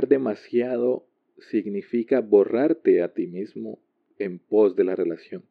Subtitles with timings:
[0.00, 1.06] demasiado
[1.38, 3.78] significa borrarte a ti mismo
[4.18, 5.44] en pos de la relación.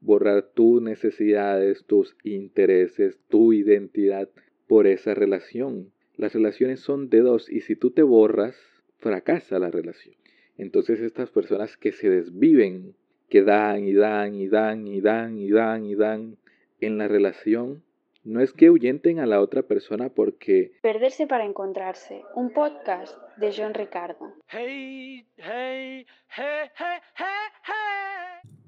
[0.00, 4.28] Borrar tus necesidades, tus intereses, tu identidad
[4.66, 5.90] por esa relación.
[6.16, 8.56] Las relaciones son de dos y si tú te borras,
[8.98, 10.14] fracasa la relación.
[10.56, 12.94] Entonces estas personas que se desviven,
[13.28, 16.36] que dan y dan y dan y dan y dan y dan
[16.80, 17.82] en la relación,
[18.24, 20.72] no es que huyenten a la otra persona porque...
[20.82, 24.34] Perderse para encontrarse, un podcast de John Ricardo.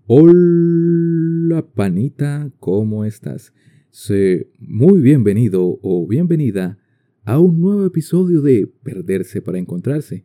[0.06, 3.52] Hola panita, ¿cómo estás?
[3.90, 6.78] Sé muy bienvenido o bienvenida
[7.24, 10.24] a un nuevo episodio de Perderse para encontrarse,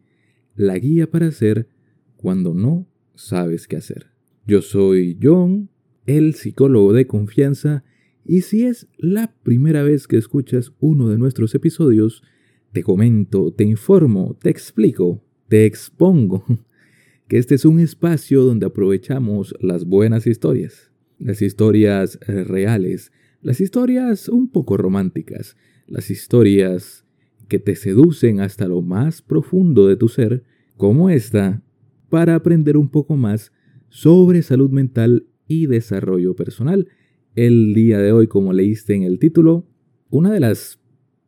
[0.55, 1.67] la guía para hacer
[2.15, 4.11] cuando no sabes qué hacer.
[4.45, 5.69] Yo soy John,
[6.05, 7.83] el psicólogo de confianza,
[8.25, 12.23] y si es la primera vez que escuchas uno de nuestros episodios,
[12.71, 16.43] te comento, te informo, te explico, te expongo
[17.27, 23.61] que este es un espacio donde aprovechamos las buenas historias, las historias eh, reales, las
[23.61, 27.05] historias un poco románticas, las historias
[27.47, 30.43] que te seducen hasta lo más profundo de tu ser,
[30.77, 31.61] como esta,
[32.09, 33.51] para aprender un poco más
[33.89, 36.87] sobre salud mental y desarrollo personal
[37.35, 39.67] el día de hoy, como leíste en el título,
[40.09, 40.79] una de las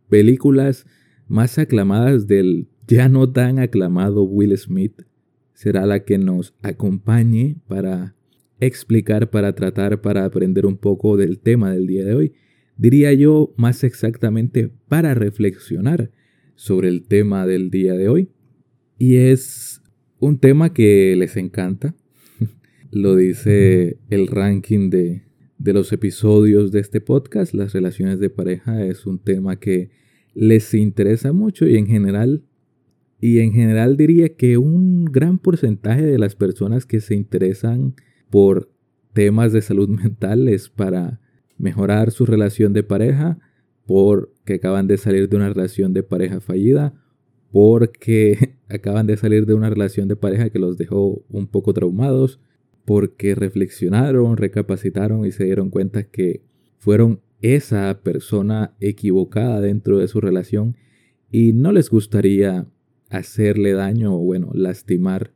[0.10, 0.86] películas
[1.28, 5.02] más aclamadas del ya no tan aclamado Will Smith
[5.54, 8.16] será la que nos acompañe para
[8.60, 12.34] explicar, para tratar, para aprender un poco del tema del día de hoy.
[12.78, 16.12] Diría yo más exactamente para reflexionar
[16.56, 18.30] sobre el tema del día de hoy.
[18.98, 19.82] Y es
[20.20, 21.96] un tema que les encanta.
[22.92, 25.27] Lo dice el ranking de
[25.58, 29.90] de los episodios de este podcast, las relaciones de pareja es un tema que
[30.34, 32.44] les interesa mucho y en general
[33.20, 37.96] y en general diría que un gran porcentaje de las personas que se interesan
[38.30, 38.72] por
[39.14, 41.20] temas de salud mental es para
[41.58, 43.40] mejorar su relación de pareja,
[43.88, 46.94] porque acaban de salir de una relación de pareja fallida,
[47.52, 52.40] porque acaban de salir de una relación de pareja que los dejó un poco traumados,
[52.88, 56.46] porque reflexionaron, recapacitaron y se dieron cuenta que
[56.78, 60.78] fueron esa persona equivocada dentro de su relación
[61.30, 62.66] y no les gustaría
[63.10, 65.34] hacerle daño o bueno, lastimar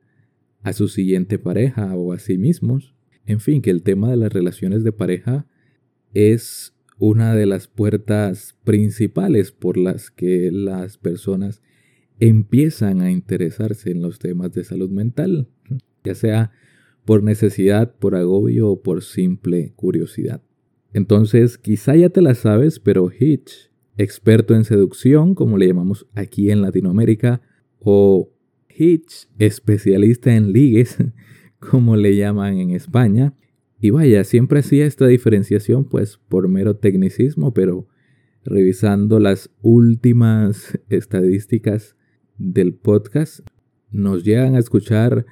[0.62, 2.96] a su siguiente pareja o a sí mismos.
[3.26, 5.46] En fin, que el tema de las relaciones de pareja
[6.14, 11.62] es una de las puertas principales por las que las personas
[12.18, 15.50] empiezan a interesarse en los temas de salud mental,
[16.06, 16.54] ya sea
[17.06, 20.42] por necesidad, por agobio o por simple curiosidad.
[20.94, 26.52] Entonces, quizá ya te la sabes, pero Hitch, experto en seducción, como le llamamos aquí
[26.52, 27.42] en Latinoamérica,
[27.80, 28.32] o
[28.70, 30.98] Hitch, especialista en ligues,
[31.60, 33.34] como le llaman en España,
[33.80, 37.88] y vaya, siempre hacía esta diferenciación pues por mero tecnicismo, pero
[38.44, 41.96] revisando las últimas estadísticas
[42.38, 43.40] del podcast,
[43.90, 45.26] nos llegan a escuchar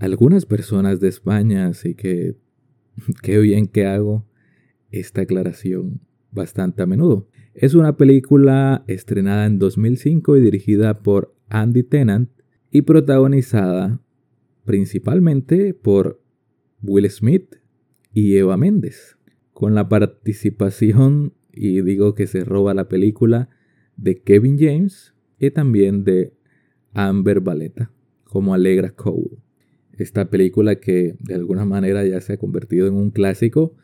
[0.00, 2.36] algunas personas de España, así que
[3.22, 4.26] qué bien que hago
[4.90, 6.00] esta aclaración
[6.32, 7.28] bastante a menudo.
[7.54, 12.30] Es una película estrenada en 2005 y dirigida por Andy Tennant
[12.70, 14.00] y protagonizada
[14.64, 16.22] principalmente por
[16.82, 17.56] Will Smith
[18.12, 19.18] y Eva Méndez,
[19.52, 23.50] con la participación, y digo que se roba la película,
[23.96, 26.32] de Kevin James y también de
[26.94, 27.92] Amber Valletta
[28.24, 29.42] como Alegra Cole.
[30.00, 33.74] Esta película que de alguna manera ya se ha convertido en un clásico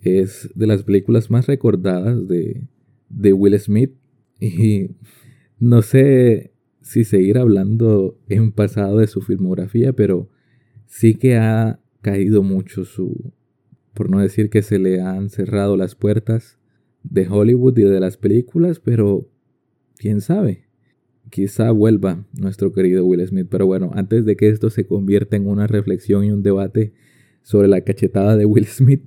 [0.00, 2.68] es de las películas más recordadas de,
[3.08, 3.90] de Will Smith.
[4.38, 4.90] Y
[5.58, 10.28] no sé si seguir hablando en pasado de su filmografía, pero
[10.86, 13.32] sí que ha caído mucho su,
[13.94, 16.56] por no decir que se le han cerrado las puertas
[17.02, 19.28] de Hollywood y de las películas, pero
[19.96, 20.63] quién sabe
[21.30, 23.48] quizá vuelva nuestro querido Will Smith.
[23.50, 26.92] Pero bueno, antes de que esto se convierta en una reflexión y un debate
[27.42, 29.02] sobre la cachetada de Will Smith,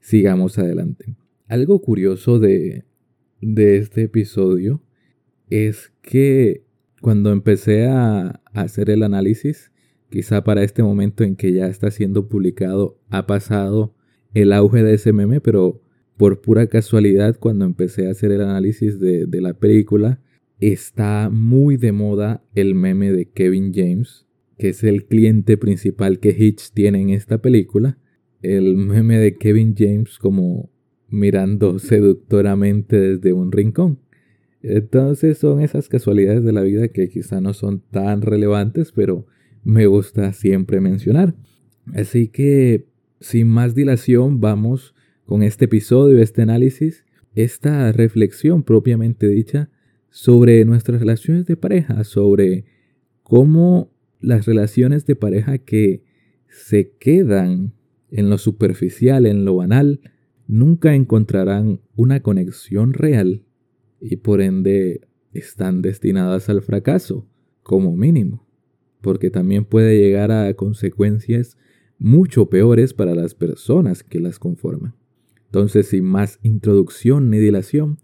[0.00, 1.16] sigamos adelante.
[1.46, 2.84] Algo curioso de,
[3.40, 4.82] de este episodio
[5.50, 6.64] es que
[7.02, 9.72] cuando empecé a, hacer el análisis,
[10.08, 13.94] quizá para este momento en que ya está siendo publicado, ha pasado
[14.34, 15.82] el auge de ese meme, pero
[16.16, 20.20] por pura casualidad, cuando empecé a hacer el análisis de, de la película,
[20.62, 24.28] está muy de moda el meme de Kevin James,
[24.58, 27.98] que es el cliente principal que Hitch tiene en esta película.
[28.42, 30.70] El meme de Kevin James como
[31.08, 33.98] mirando seductoramente desde un rincón.
[34.62, 39.26] Entonces son esas casualidades de la vida que quizá no son tan relevantes, pero
[39.64, 41.34] me gusta siempre mencionar.
[41.92, 42.86] Así que,
[43.20, 44.94] sin más dilación, vamos
[45.24, 47.04] con este episodio, este análisis,
[47.34, 49.70] esta reflexión propiamente dicha
[50.12, 52.66] sobre nuestras relaciones de pareja, sobre
[53.22, 56.04] cómo las relaciones de pareja que
[56.48, 57.72] se quedan
[58.10, 60.00] en lo superficial, en lo banal,
[60.46, 63.42] nunca encontrarán una conexión real
[64.00, 65.00] y por ende
[65.32, 67.26] están destinadas al fracaso,
[67.62, 68.46] como mínimo,
[69.00, 71.56] porque también puede llegar a consecuencias
[71.98, 74.94] mucho peores para las personas que las conforman.
[75.46, 77.98] Entonces, sin más introducción ni dilación,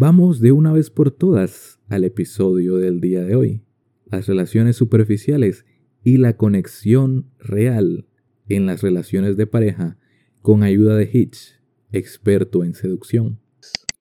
[0.00, 3.62] vamos de una vez por todas al episodio del día de hoy.
[4.04, 5.66] Las relaciones superficiales
[6.04, 8.06] y la conexión real
[8.48, 9.98] en las relaciones de pareja
[10.40, 11.58] con ayuda de Hitch,
[11.90, 13.40] experto en seducción.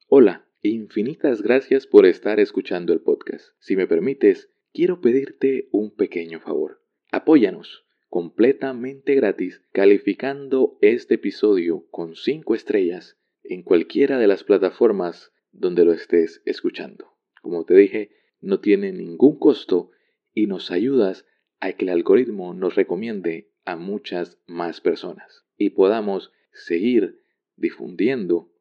[0.07, 3.47] Hola, infinitas gracias por estar escuchando el podcast.
[3.57, 6.79] Si me permites, quiero pedirte un pequeño favor.
[7.11, 15.85] Apóyanos completamente gratis calificando este episodio con 5 estrellas en cualquiera de las plataformas donde
[15.85, 17.13] lo estés escuchando.
[17.41, 19.91] Como te dije, no tiene ningún costo
[20.33, 21.25] y nos ayudas
[21.59, 27.19] a que el algoritmo nos recomiende a muchas más personas y podamos seguir
[27.55, 28.51] difundiendo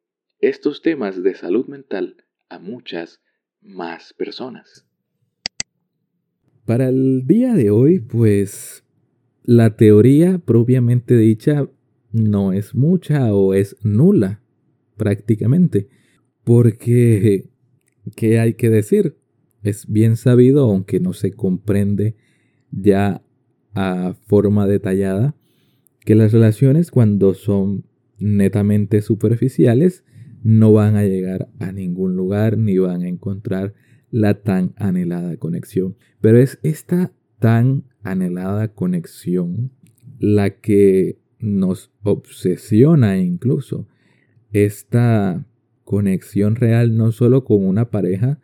[0.41, 3.23] estos temas de salud mental a muchas
[3.61, 4.87] más personas.
[6.65, 8.85] Para el día de hoy, pues
[9.45, 11.69] la teoría propiamente dicha
[12.13, 14.43] no es mucha o es nula
[14.97, 15.89] prácticamente.
[16.47, 17.49] Porque,
[18.15, 19.17] ¿qué hay que decir?
[19.65, 22.15] Es bien sabido, aunque no se comprende
[22.71, 23.21] ya
[23.75, 25.35] a forma detallada,
[26.05, 27.85] que las relaciones cuando son
[28.21, 30.05] netamente superficiales
[30.45, 33.75] no van a llegar a ningún lugar ni van a encontrar
[34.13, 35.97] la tan anhelada conexión.
[36.21, 39.73] Pero es esta tan anhelada conexión
[40.21, 43.89] la que nos obsesiona incluso.
[44.53, 45.45] Esta
[45.87, 48.39] conexión real no solo con una pareja,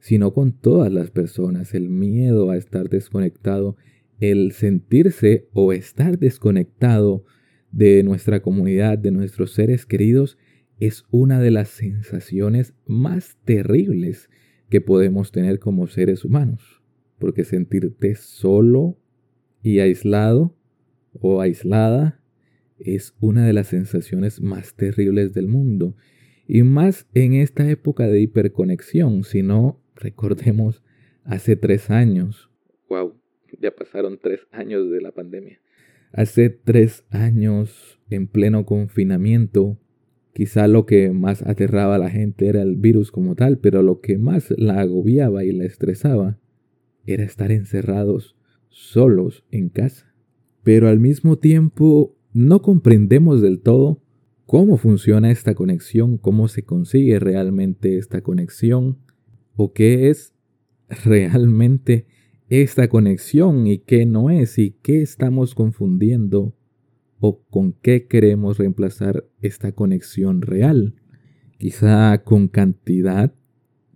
[0.00, 1.74] sino con todas las personas.
[1.74, 3.76] El miedo a estar desconectado,
[4.18, 7.24] el sentirse o estar desconectado
[7.70, 10.38] de nuestra comunidad, de nuestros seres queridos,
[10.80, 14.28] es una de las sensaciones más terribles
[14.68, 16.82] que podemos tener como seres humanos
[17.18, 18.98] porque sentirte solo
[19.62, 20.56] y aislado
[21.12, 22.20] o aislada
[22.78, 25.96] es una de las sensaciones más terribles del mundo.
[26.46, 30.82] Y más en esta época de hiperconexión, si no, recordemos,
[31.24, 32.50] hace tres años.
[32.88, 33.14] Wow,
[33.60, 35.60] ya pasaron tres años de la pandemia.
[36.12, 39.78] Hace tres años, en pleno confinamiento,
[40.32, 44.00] quizá lo que más aterraba a la gente era el virus como tal, pero lo
[44.00, 46.38] que más la agobiaba y la estresaba
[47.06, 48.36] era estar encerrados
[48.68, 50.14] solos en casa.
[50.62, 54.02] Pero al mismo tiempo no comprendemos del todo
[54.46, 58.98] cómo funciona esta conexión, cómo se consigue realmente esta conexión
[59.56, 60.32] o qué es
[60.88, 62.06] realmente
[62.48, 66.54] esta conexión y qué no es y qué estamos confundiendo
[67.18, 70.94] o con qué queremos reemplazar esta conexión real.
[71.58, 73.34] Quizá con cantidad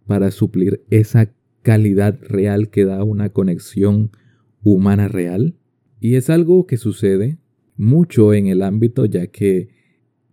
[0.07, 1.33] para suplir esa
[1.63, 4.11] calidad real que da una conexión
[4.63, 5.57] humana real.
[6.01, 7.39] Y es algo que sucede
[7.77, 9.69] mucho en el ámbito ya que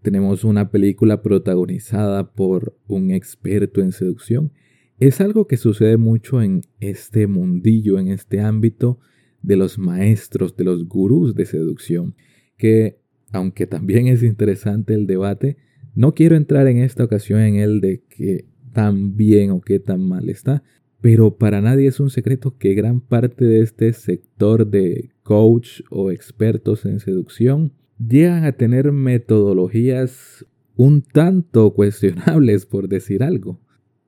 [0.02, 4.52] tenemos una película protagonizada por un experto en seducción.
[5.00, 9.00] Es algo que sucede mucho en este mundillo, en este ámbito
[9.42, 12.16] de los maestros, de los gurús de seducción,
[12.58, 13.00] que
[13.32, 15.58] aunque también es interesante el debate,
[15.96, 20.08] no quiero entrar en esta ocasión en el de que tan bien o qué tan
[20.08, 20.64] mal está,
[21.02, 26.12] pero para nadie es un secreto que gran parte de este sector de coach o
[26.12, 33.60] expertos en seducción llegan a tener metodologías un tanto cuestionables, por decir algo,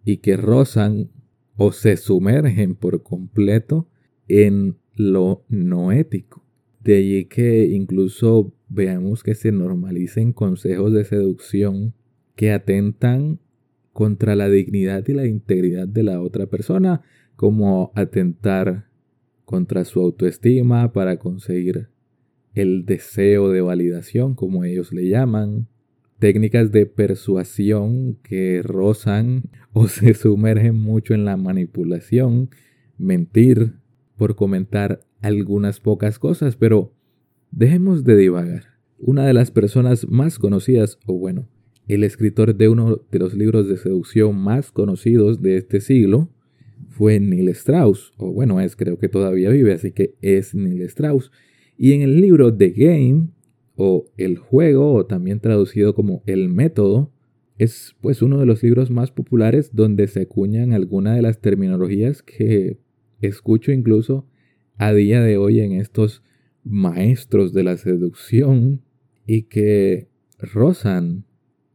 [0.06, 1.10] y que rozan
[1.58, 3.88] o se sumergen por completo
[4.28, 6.46] en lo no ético.
[6.82, 11.94] De allí que incluso veamos que se normalicen consejos de seducción
[12.36, 13.40] que atentan
[13.92, 17.02] contra la dignidad y la integridad de la otra persona,
[17.36, 18.88] como atentar
[19.44, 21.90] contra su autoestima para conseguir
[22.54, 25.68] el deseo de validación, como ellos le llaman,
[26.20, 32.50] técnicas de persuasión que rozan o se sumergen mucho en la manipulación,
[32.98, 33.74] mentir,
[34.18, 36.94] por comentar algunas pocas cosas, pero
[37.52, 38.64] dejemos de divagar.
[38.98, 41.48] Una de las personas más conocidas, o bueno,
[41.88, 46.30] el escritor de uno de los libros de seducción más conocidos de este siglo
[46.90, 51.32] fue Neil Strauss, o bueno, es creo que todavía vive, así que es Neil Strauss.
[51.82, 53.30] Y en el libro The Game,
[53.78, 57.14] o El Juego, o también traducido como El Método,
[57.58, 62.22] es pues uno de los libros más populares donde se acuñan algunas de las terminologías
[62.22, 62.80] que
[63.22, 64.28] escucho incluso
[64.76, 66.22] a día de hoy en estos
[66.66, 68.82] maestros de la seducción
[69.26, 71.24] y que rozan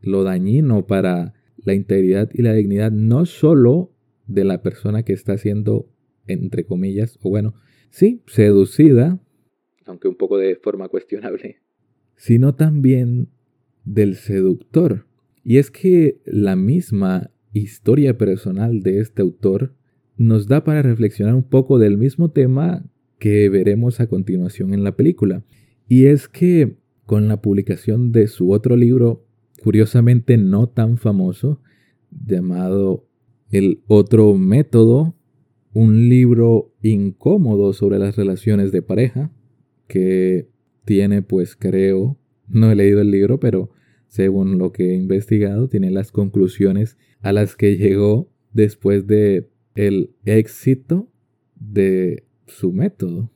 [0.02, 3.90] lo dañino para la integridad y la dignidad no solo
[4.26, 5.88] de la persona que está siendo,
[6.26, 7.54] entre comillas, o bueno,
[7.88, 9.23] sí, seducida,
[9.86, 11.60] aunque un poco de forma cuestionable,
[12.16, 13.28] sino también
[13.84, 15.06] del seductor.
[15.42, 19.74] Y es que la misma historia personal de este autor
[20.16, 22.84] nos da para reflexionar un poco del mismo tema
[23.18, 25.44] que veremos a continuación en la película.
[25.88, 29.26] Y es que con la publicación de su otro libro,
[29.62, 31.60] curiosamente no tan famoso,
[32.10, 33.06] llamado
[33.50, 35.14] El otro método,
[35.72, 39.30] un libro incómodo sobre las relaciones de pareja,
[39.86, 40.48] que
[40.84, 43.70] tiene pues creo, no he leído el libro, pero
[44.08, 50.14] según lo que he investigado, tiene las conclusiones a las que llegó después de el
[50.24, 51.10] éxito
[51.56, 53.32] de su método.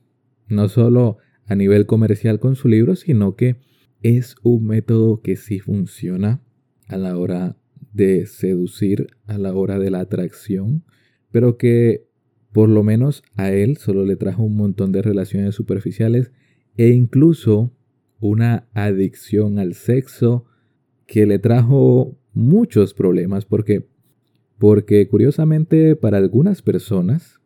[0.47, 3.57] No solo a nivel comercial con su libro, sino que
[4.03, 6.43] es un método que sí funciona
[6.87, 7.57] a la hora
[7.93, 10.85] de seducir, a la hora de la atracción,
[11.31, 12.07] pero que
[12.53, 16.33] por lo menos a él solo le trajo un montón de relaciones superficiales
[16.79, 17.73] e incluso
[18.21, 20.47] una adicción al sexo
[21.07, 23.87] que le trajo muchos problemas porque
[24.59, 27.41] porque curiosamente para algunas personas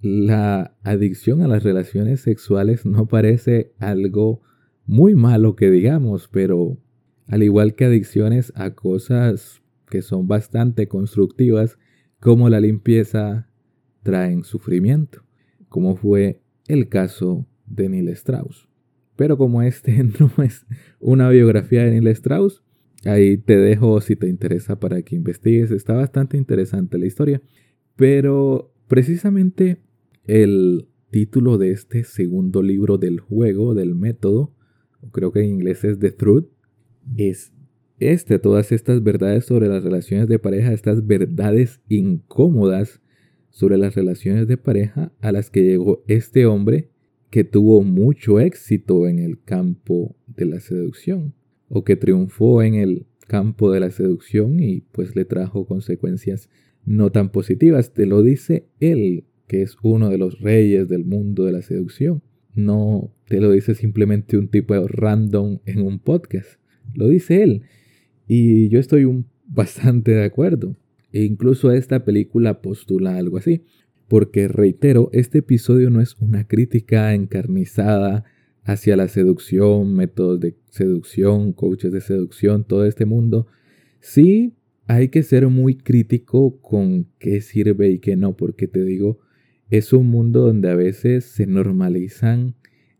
[0.00, 4.42] la adicción a las relaciones sexuales no parece algo
[4.86, 6.78] muy malo que digamos, pero
[7.26, 11.78] al igual que adicciones a cosas que son bastante constructivas
[12.20, 13.48] como la limpieza
[14.02, 15.24] traen sufrimiento,
[15.68, 18.67] como fue el caso de Neil Strauss.
[19.18, 20.64] Pero como este no es
[20.98, 22.62] una biografía de Neil Strauss,
[23.04, 25.70] Ahí te dejo si te interesa para que investigues.
[25.70, 27.40] Está bastante interesante la historia.
[27.96, 29.78] Pero precisamente
[30.24, 34.54] el título de este segundo libro del juego, del método,
[35.12, 36.48] creo que en inglés es The Truth,
[37.16, 37.52] es
[37.98, 43.00] este, todas estas verdades sobre las relaciones de pareja, estas verdades incómodas
[43.50, 46.90] sobre las relaciones de pareja a las que llegó este hombre
[47.30, 51.34] que tuvo mucho éxito en el campo de la seducción
[51.68, 56.48] o que triunfó en el campo de la seducción y pues le trajo consecuencias
[56.84, 57.92] no tan positivas.
[57.92, 62.22] Te lo dice él, que es uno de los reyes del mundo de la seducción.
[62.54, 66.58] No te lo dice simplemente un tipo random en un podcast.
[66.94, 67.62] Lo dice él.
[68.26, 70.76] Y yo estoy un, bastante de acuerdo.
[71.12, 73.62] E incluso esta película postula algo así.
[74.08, 78.24] Porque reitero, este episodio no es una crítica encarnizada
[78.64, 83.46] hacia la seducción, métodos de seducción, coaches de seducción, todo este mundo,
[84.00, 84.54] sí
[84.86, 89.20] hay que ser muy crítico con qué sirve y qué no, porque te digo,
[89.70, 92.54] es un mundo donde a veces se normalizan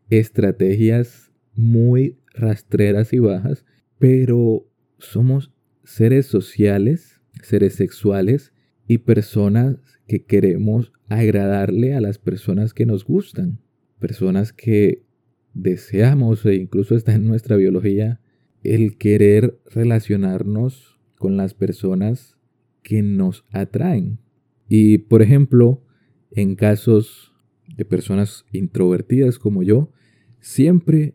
[0.09, 3.65] estrategias muy rastreras y bajas,
[3.97, 4.67] pero
[4.99, 5.51] somos
[5.83, 8.53] seres sociales, seres sexuales
[8.87, 13.59] y personas que queremos agradarle a las personas que nos gustan,
[13.99, 15.05] personas que
[15.53, 18.19] deseamos e incluso está en nuestra biología
[18.63, 22.39] el querer relacionarnos con las personas
[22.81, 24.19] que nos atraen.
[24.67, 25.85] Y por ejemplo,
[26.31, 27.35] en casos
[27.77, 29.91] de personas introvertidas como yo,
[30.39, 31.13] siempre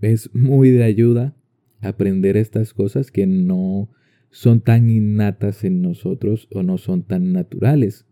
[0.00, 1.36] es muy de ayuda
[1.80, 3.88] aprender estas cosas que no
[4.30, 8.04] son tan innatas en nosotros o no son tan naturales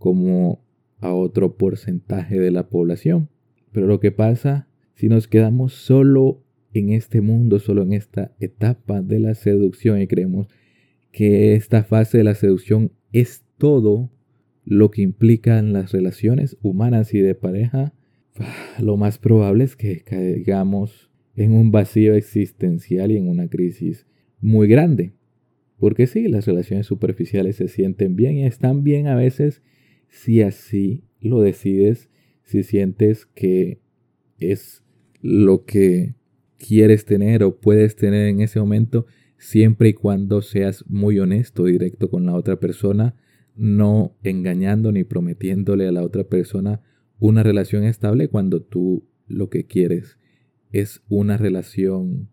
[0.00, 0.64] como
[0.98, 3.28] a otro porcentaje de la población.
[3.70, 6.42] Pero lo que pasa si nos quedamos solo
[6.72, 10.48] en este mundo, solo en esta etapa de la seducción y creemos
[11.12, 14.10] que esta fase de la seducción es todo
[14.64, 17.92] lo que implican las relaciones humanas y de pareja,
[18.80, 24.06] lo más probable es que caigamos en un vacío existencial y en una crisis
[24.40, 25.12] muy grande.
[25.78, 29.62] Porque sí, las relaciones superficiales se sienten bien y están bien a veces
[30.10, 32.10] si así lo decides,
[32.42, 33.80] si sientes que
[34.38, 34.84] es
[35.22, 36.14] lo que
[36.58, 39.06] quieres tener o puedes tener en ese momento,
[39.38, 43.14] siempre y cuando seas muy honesto, directo con la otra persona,
[43.56, 46.82] no engañando ni prometiéndole a la otra persona
[47.18, 50.18] una relación estable cuando tú lo que quieres
[50.72, 52.28] es una relación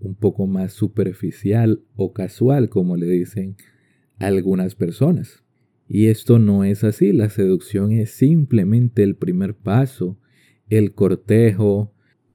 [0.00, 3.56] un poco más superficial o casual, como le dicen
[4.18, 5.41] algunas personas.
[5.88, 10.18] Y esto no es así, la seducción es simplemente el primer paso,
[10.68, 11.92] el cortejo,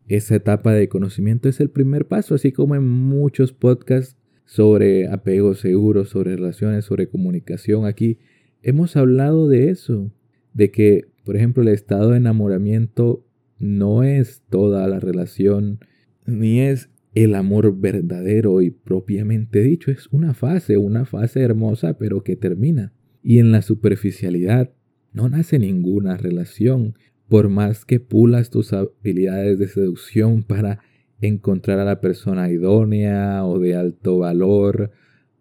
[0.08, 5.54] esa etapa de conocimiento es el primer paso, así como en muchos podcasts sobre apego
[5.54, 7.86] seguro, sobre relaciones, sobre comunicación.
[7.86, 8.20] Aquí
[8.62, 10.12] hemos hablado de eso,
[10.54, 13.26] de que, por ejemplo, el estado de enamoramiento
[13.60, 15.80] no es toda la relación,
[16.26, 22.24] ni es el amor verdadero y propiamente dicho, es una fase, una fase hermosa, pero
[22.24, 22.94] que termina.
[23.28, 24.72] Y en la superficialidad
[25.12, 26.94] no nace ninguna relación,
[27.28, 30.80] por más que pulas tus habilidades de seducción para
[31.20, 34.92] encontrar a la persona idónea o de alto valor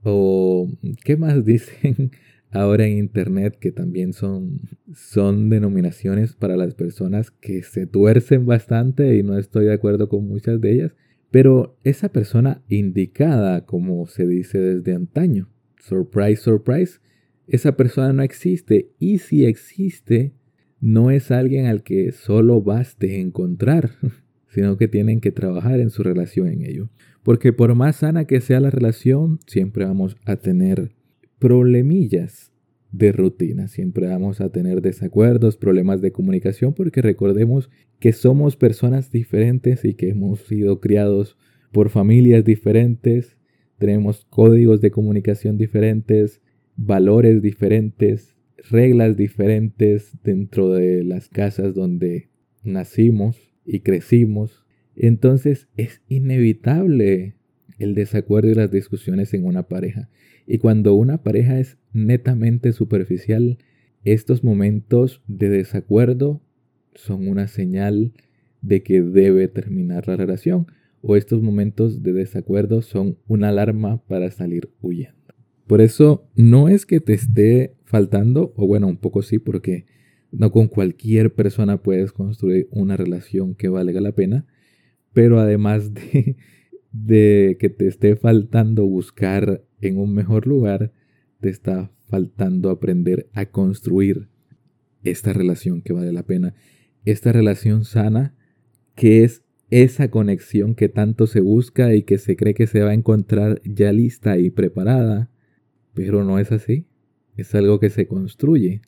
[0.02, 0.68] o
[1.04, 2.10] qué más dicen
[2.50, 4.62] ahora en internet que también son
[4.92, 10.26] son denominaciones para las personas que se tuercen bastante y no estoy de acuerdo con
[10.26, 10.92] muchas de ellas
[11.30, 16.98] pero esa persona indicada como se dice desde antaño surprise surprise
[17.46, 20.32] esa persona no existe y si existe
[20.80, 23.92] no es alguien al que solo baste encontrar
[24.56, 26.88] sino que tienen que trabajar en su relación en ello.
[27.22, 30.92] Porque por más sana que sea la relación, siempre vamos a tener
[31.38, 32.52] problemillas
[32.90, 39.10] de rutina, siempre vamos a tener desacuerdos, problemas de comunicación, porque recordemos que somos personas
[39.10, 41.36] diferentes y que hemos sido criados
[41.70, 43.36] por familias diferentes,
[43.76, 46.40] tenemos códigos de comunicación diferentes,
[46.76, 48.36] valores diferentes,
[48.70, 52.28] reglas diferentes dentro de las casas donde
[52.62, 54.64] nacimos y crecimos,
[54.94, 57.36] entonces es inevitable
[57.78, 60.08] el desacuerdo y las discusiones en una pareja.
[60.46, 63.58] Y cuando una pareja es netamente superficial,
[64.04, 66.40] estos momentos de desacuerdo
[66.94, 68.12] son una señal
[68.62, 70.66] de que debe terminar la relación
[71.02, 75.15] o estos momentos de desacuerdo son una alarma para salir huyendo.
[75.66, 79.86] Por eso no es que te esté faltando, o bueno, un poco sí, porque
[80.30, 84.46] no con cualquier persona puedes construir una relación que valga la pena,
[85.12, 86.36] pero además de,
[86.92, 90.92] de que te esté faltando buscar en un mejor lugar,
[91.40, 94.28] te está faltando aprender a construir
[95.02, 96.54] esta relación que vale la pena,
[97.04, 98.34] esta relación sana
[98.94, 102.90] que es esa conexión que tanto se busca y que se cree que se va
[102.90, 105.30] a encontrar ya lista y preparada,
[105.96, 106.84] pero no es así,
[107.36, 108.82] es algo que se construye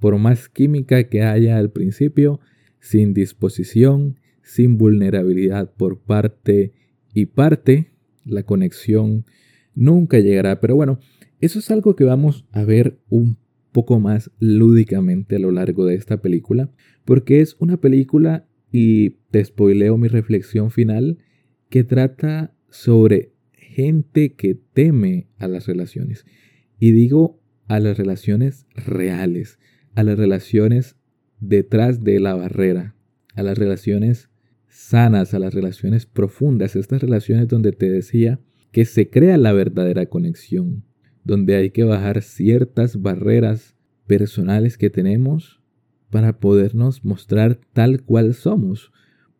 [0.00, 2.40] por más química que haya al principio,
[2.80, 6.72] sin disposición, sin vulnerabilidad por parte
[7.14, 7.92] y parte,
[8.24, 9.24] la conexión
[9.74, 10.60] nunca llegará.
[10.60, 10.98] Pero bueno,
[11.40, 13.36] eso es algo que vamos a ver un
[13.72, 16.72] poco más lúdicamente a lo largo de esta película,
[17.04, 21.18] porque es una película, y te spoileo mi reflexión final,
[21.68, 23.32] que trata sobre
[23.70, 26.26] gente que teme a las relaciones.
[26.78, 29.58] Y digo a las relaciones reales,
[29.94, 30.96] a las relaciones
[31.38, 32.96] detrás de la barrera,
[33.34, 34.28] a las relaciones
[34.68, 38.40] sanas, a las relaciones profundas, estas relaciones donde te decía
[38.72, 40.84] que se crea la verdadera conexión,
[41.24, 45.60] donde hay que bajar ciertas barreras personales que tenemos
[46.10, 48.92] para podernos mostrar tal cual somos,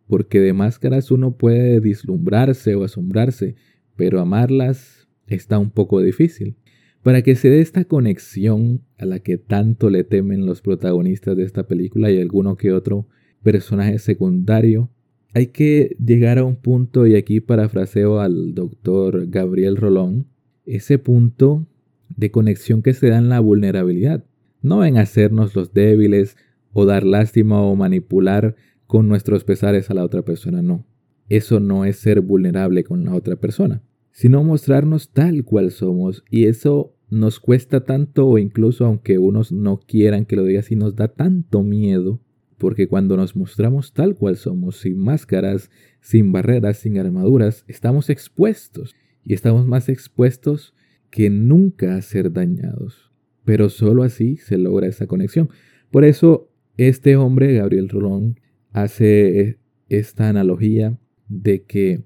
[0.07, 3.57] porque de máscaras uno puede dislumbrarse o asombrarse,
[4.01, 6.57] pero amarlas está un poco difícil.
[7.03, 11.43] Para que se dé esta conexión a la que tanto le temen los protagonistas de
[11.43, 13.09] esta película y alguno que otro
[13.43, 14.91] personaje secundario,
[15.35, 20.29] hay que llegar a un punto, y aquí parafraseo al doctor Gabriel Rolón,
[20.65, 21.67] ese punto
[22.09, 24.25] de conexión que se da en la vulnerabilidad,
[24.63, 26.39] no en hacernos los débiles
[26.73, 30.87] o dar lástima o manipular con nuestros pesares a la otra persona, no.
[31.29, 36.25] Eso no es ser vulnerable con la otra persona sino mostrarnos tal cual somos.
[36.31, 40.77] Y eso nos cuesta tanto, o incluso aunque unos no quieran que lo diga así,
[40.77, 42.21] nos da tanto miedo,
[42.59, 45.71] porque cuando nos mostramos tal cual somos, sin máscaras,
[46.01, 48.95] sin barreras, sin armaduras, estamos expuestos.
[49.23, 50.75] Y estamos más expuestos
[51.11, 53.13] que nunca a ser dañados.
[53.45, 55.51] Pero solo así se logra esa conexión.
[55.91, 58.41] Por eso este hombre, Gabriel Rolón,
[58.73, 62.05] hace esta analogía de que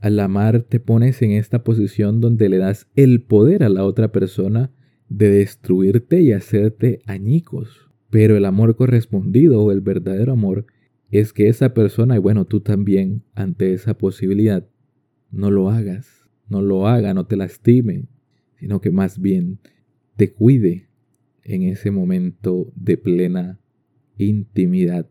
[0.00, 4.12] al amar te pones en esta posición donde le das el poder a la otra
[4.12, 4.70] persona
[5.08, 7.90] de destruirte y hacerte añicos.
[8.10, 10.66] Pero el amor correspondido o el verdadero amor
[11.10, 14.68] es que esa persona, y bueno, tú también, ante esa posibilidad,
[15.30, 18.08] no lo hagas, no lo haga, no te lastime,
[18.58, 19.58] sino que más bien
[20.16, 20.88] te cuide
[21.42, 23.60] en ese momento de plena
[24.18, 25.08] intimidad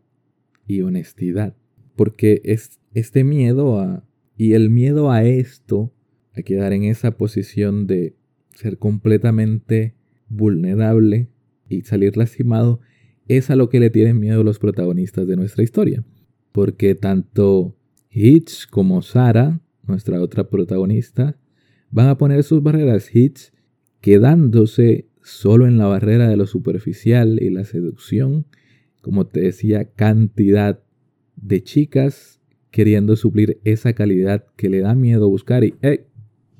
[0.66, 1.56] y honestidad.
[1.96, 4.04] Porque es este miedo a
[4.36, 5.92] Y el miedo a esto,
[6.36, 8.16] a quedar en esa posición de
[8.54, 9.94] ser completamente
[10.28, 11.28] vulnerable
[11.68, 12.80] y salir lastimado,
[13.28, 16.04] es a lo que le tienen miedo los protagonistas de nuestra historia.
[16.52, 17.76] Porque tanto
[18.10, 21.38] Hitch como Sara, nuestra otra protagonista,
[21.90, 23.52] van a poner sus barreras Hitch
[24.00, 28.46] quedándose solo en la barrera de lo superficial y la seducción,
[29.00, 30.82] como te decía, cantidad
[31.36, 32.35] de chicas
[32.76, 35.72] queriendo suplir esa calidad que le da miedo buscar y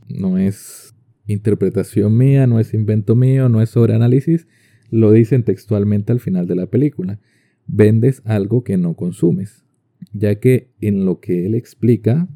[0.09, 0.95] no es
[1.27, 4.47] interpretación mía, no es invento mío, no es sobreanálisis,
[4.91, 7.21] lo dicen textualmente al final de la película.
[7.67, 9.67] Vendes algo que no consumes,
[10.15, 12.31] ya que en lo que él explica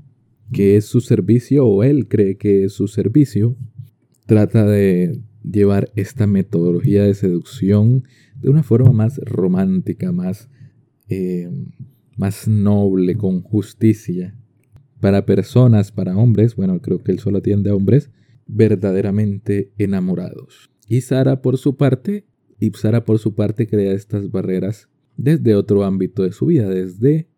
[0.53, 3.57] que es su servicio o él cree que es su servicio,
[4.27, 8.05] trata de llevar esta metodología de seducción
[8.43, 10.51] de una forma más romántica, más,
[11.09, 11.49] eh,
[12.21, 14.37] más noble, con justicia.
[15.01, 18.11] Para personas, para hombres, bueno, creo que él solo atiende a hombres
[18.47, 20.71] verdaderamente enamorados.
[20.87, 22.27] Y Sara, por su parte,
[22.59, 27.31] y Sara por su parte crea estas barreras desde otro ámbito de su vida, desde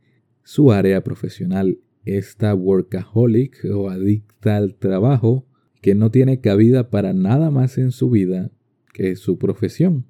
[0.42, 1.78] su área profesional.
[2.04, 5.46] Esta workaholic o adicta al trabajo
[5.80, 8.50] que no tiene cabida para nada más en su vida
[8.92, 10.06] que su profesión.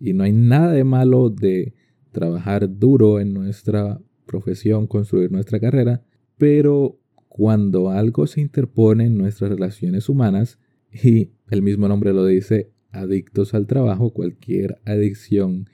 [0.00, 1.74] Y no hay nada de malo de
[2.10, 6.04] trabajar duro en nuestra profesión, construir nuestra carrera,
[6.36, 10.60] pero cuando algo se interpone en nuestras relaciones humanas,
[10.92, 15.68] y el mismo nombre lo dice, adictos al trabajo, cualquier adicción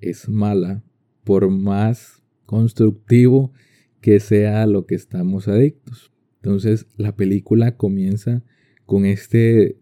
[0.00, 0.82] es mala,
[1.24, 3.52] por más constructivo
[4.00, 6.12] que sea lo que estamos adictos.
[6.36, 8.42] Entonces la película comienza
[8.86, 9.78] con este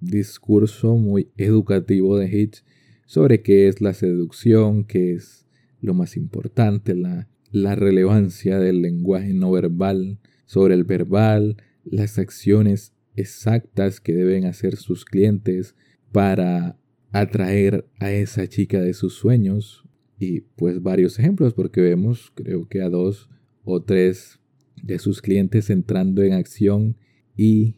[0.00, 2.64] discurso muy educativo de Hitch
[3.06, 5.46] sobre qué es la seducción, qué es
[5.80, 12.94] lo más importante, la, la relevancia del lenguaje no verbal sobre el verbal, las acciones
[13.16, 15.74] exactas que deben hacer sus clientes
[16.12, 16.78] para
[17.12, 19.84] atraer a esa chica de sus sueños.
[20.18, 23.28] Y pues varios ejemplos, porque vemos creo que a dos
[23.64, 24.40] o tres
[24.82, 26.96] de sus clientes entrando en acción
[27.36, 27.76] y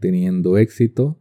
[0.00, 1.18] teniendo éxito,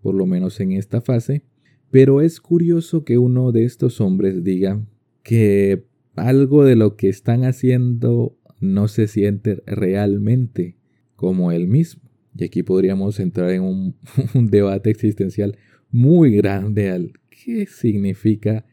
[0.00, 1.42] por lo menos en esta fase.
[1.90, 4.84] Pero es curioso que uno de estos hombres diga
[5.22, 10.76] que algo de lo que están haciendo no se siente realmente
[11.14, 12.02] como él mismo.
[12.36, 13.62] Y aquí podríamos entrar en
[14.34, 15.56] un, debate existencial
[15.90, 18.66] muy grande al qué significa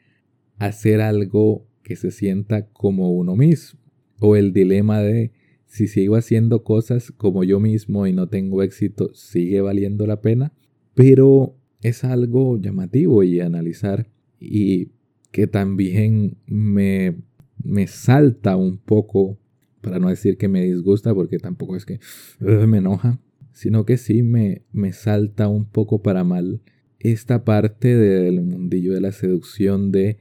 [0.58, 3.79] hacer algo que se sienta como uno mismo.
[4.19, 5.32] O el dilema de
[5.65, 10.53] si sigo haciendo cosas como yo mismo y no tengo éxito, ¿sigue valiendo la pena?
[10.93, 14.08] Pero es algo llamativo y analizar
[14.39, 14.91] y
[15.32, 17.15] que también me,
[17.63, 19.39] me salta un poco,
[19.82, 21.99] para no decir que me disgusta, porque tampoco es que
[22.39, 23.19] me enoja,
[23.52, 26.62] sino que sí me, me salta un poco para mal
[26.99, 30.17] esta parte del mundillo de la seducción de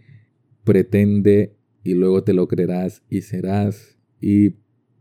[0.64, 4.56] pretende y luego te lo creerás y serás y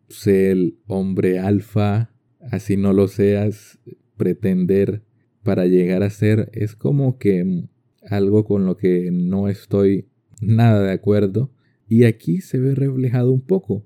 [0.10, 3.80] ser el hombre alfa, así no lo seas,
[4.18, 5.04] pretender
[5.44, 7.66] para llegar a ser, es como que
[8.08, 10.08] algo con lo que no estoy
[10.42, 11.52] nada de acuerdo.
[11.92, 13.86] Y aquí se ve reflejado un poco.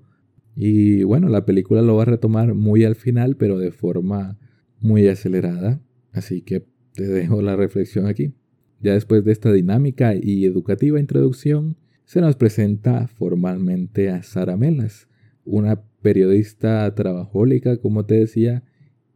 [0.54, 4.38] Y bueno, la película lo va a retomar muy al final, pero de forma
[4.78, 5.82] muy acelerada.
[6.12, 6.64] Así que
[6.94, 8.32] te dejo la reflexión aquí.
[8.80, 15.08] Ya después de esta dinámica y educativa introducción, se nos presenta formalmente a Sara Melas,
[15.44, 18.62] una periodista trabajólica, como te decía,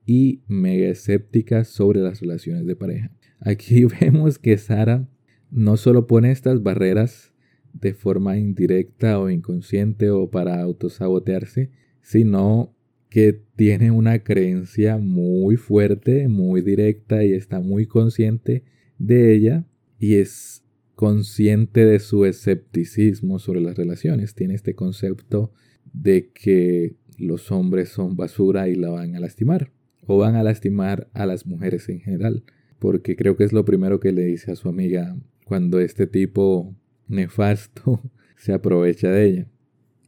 [0.05, 3.12] y mega escéptica sobre las relaciones de pareja.
[3.38, 5.09] Aquí vemos que Sara
[5.48, 7.31] no solo pone estas barreras
[7.72, 11.70] de forma indirecta o inconsciente o para autosabotearse,
[12.02, 12.74] sino
[13.09, 18.64] que tiene una creencia muy fuerte, muy directa y está muy consciente
[18.98, 19.66] de ella
[19.98, 24.35] y es consciente de su escepticismo sobre las relaciones.
[24.35, 25.52] Tiene este concepto
[25.92, 29.72] de que los hombres son basura y la van a lastimar.
[30.06, 32.44] O van a lastimar a las mujeres en general.
[32.78, 36.74] Porque creo que es lo primero que le dice a su amiga cuando este tipo
[37.11, 38.01] nefasto
[38.37, 39.46] se aprovecha de ella.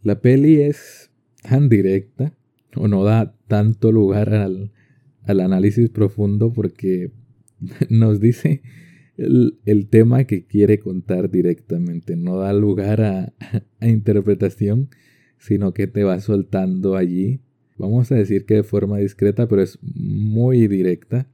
[0.02, 1.10] La peli es
[1.42, 2.34] tan directa
[2.74, 4.72] o no da tanto lugar al,
[5.26, 7.12] análisis profundo porque
[7.90, 8.62] nos dice
[9.16, 12.16] el, tema que quiere contar directamente.
[12.16, 13.32] No da lugar a,
[13.80, 14.88] a interpretación
[15.42, 17.40] sino que te va soltando allí.
[17.76, 21.28] Vamos a decir que de forma discreta, pero es muy directa.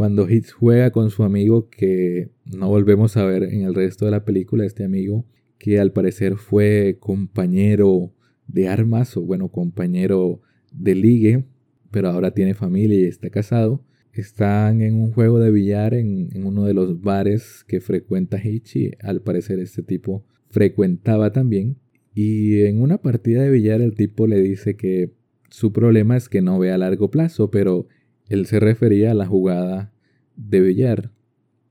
[0.00, 4.10] Cuando Hitch juega con su amigo que no volvemos a ver en el resto de
[4.10, 5.26] la película, este amigo
[5.58, 8.10] que al parecer fue compañero
[8.46, 10.40] de armas o bueno, compañero
[10.72, 11.44] de ligue
[11.90, 13.84] pero ahora tiene familia y está casado.
[14.14, 18.92] Están en un juego de billar en, uno de los bares que frecuenta Hitch y
[19.02, 21.76] al parecer este tipo frecuentaba también.
[22.14, 25.12] Y en una partida de billar el tipo le dice que
[25.50, 27.86] su problema es que no ve a largo plazo, pero
[28.30, 29.92] él se refería a la jugada
[30.36, 31.12] de billar.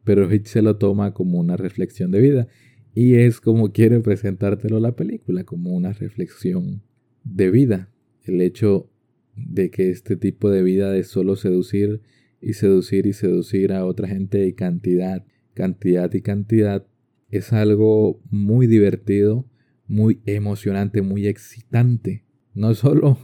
[0.04, 2.48] Pero Hitch se lo toma como una reflexión de vida.
[2.94, 6.84] Y es como quiere presentártelo la película, como una reflexión
[7.24, 7.90] de vida.
[8.24, 8.92] El hecho
[9.36, 12.02] de que este tipo de vida de solo seducir
[12.42, 16.86] y seducir y seducir a otra gente y cantidad, cantidad y cantidad
[17.32, 19.46] es algo muy divertido,
[19.88, 22.26] muy emocionante, muy excitante.
[22.54, 23.18] No solo,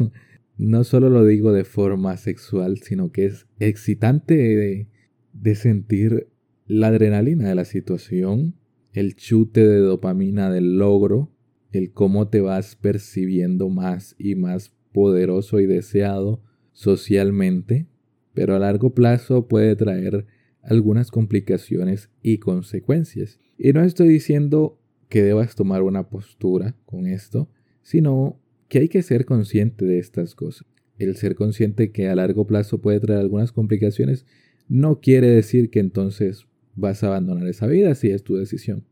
[0.57, 4.87] no solo lo digo de forma sexual, sino que es excitante de,
[5.33, 6.29] de sentir
[6.65, 8.55] la adrenalina de la situación,
[8.93, 11.31] el chute de dopamina del logro,
[11.71, 16.41] el cómo te vas percibiendo más y más poderoso y deseado
[16.71, 17.87] socialmente,
[18.33, 20.25] pero a largo plazo puede traer
[20.61, 23.39] algunas complicaciones y consecuencias.
[23.57, 27.49] Y no estoy diciendo que debas tomar una postura con esto,
[27.83, 30.67] sino que hay que ser consciente de estas cosas.
[30.97, 34.25] El ser consciente que a largo plazo puede traer algunas complicaciones
[34.67, 38.85] no quiere decir que entonces vas a abandonar esa vida si es tu decisión.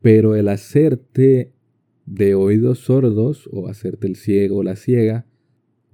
[0.00, 1.52] Pero el hacerte
[2.06, 5.26] de oídos sordos o hacerte el ciego o la ciega,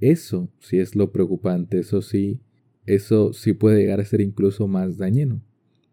[0.01, 2.41] eso sí es lo preocupante, eso sí,
[2.85, 5.43] eso sí puede llegar a ser incluso más dañino.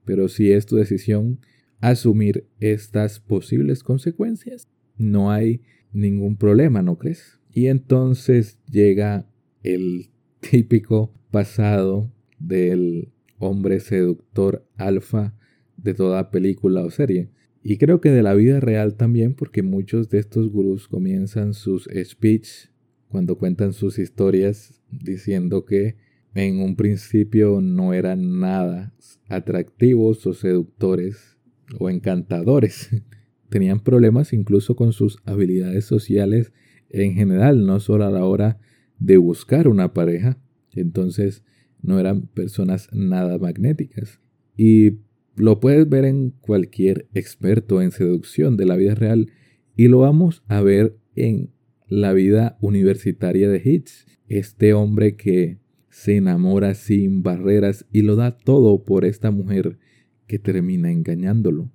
[0.05, 1.39] Pero si es tu decisión
[1.79, 4.67] asumir estas posibles consecuencias,
[4.97, 5.61] no hay
[5.93, 7.39] ningún problema, ¿no crees?
[7.51, 9.27] Y entonces llega
[9.61, 15.35] el típico pasado del hombre seductor alfa
[15.77, 17.29] de toda película o serie.
[17.61, 21.87] Y creo que de la vida real también, porque muchos de estos gurús comienzan sus
[22.03, 22.69] speech
[23.07, 25.95] cuando cuentan sus historias diciendo que
[26.33, 28.93] en un principio no eran nada
[29.29, 31.37] atractivos o seductores
[31.79, 32.89] o encantadores.
[33.53, 36.51] Tenían problemas incluso con sus habilidades sociales
[36.89, 38.57] en general, no solo a la hora
[38.97, 40.39] de buscar una pareja.
[40.71, 41.43] Entonces
[41.79, 44.19] no eran personas nada magnéticas.
[44.57, 45.01] Y
[45.35, 49.29] lo puedes ver en cualquier experto en seducción de la vida real
[49.75, 51.51] y lo vamos a ver en
[51.87, 54.07] la vida universitaria de Hitch.
[54.27, 55.59] Este hombre que
[55.91, 59.77] se enamora sin barreras y lo da todo por esta mujer
[60.25, 61.69] que termina engañándolo.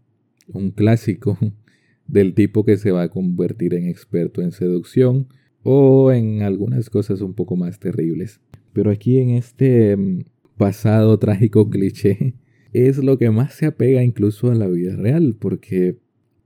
[0.48, 1.38] Un clásico
[2.08, 5.28] del tipo que se va a convertir en experto en seducción
[5.62, 8.40] o en algunas cosas un poco más terribles.
[8.72, 10.24] Pero aquí en este mm,
[10.56, 12.34] pasado trágico cliché
[12.72, 15.98] es lo que más se apega incluso a la vida real, porque,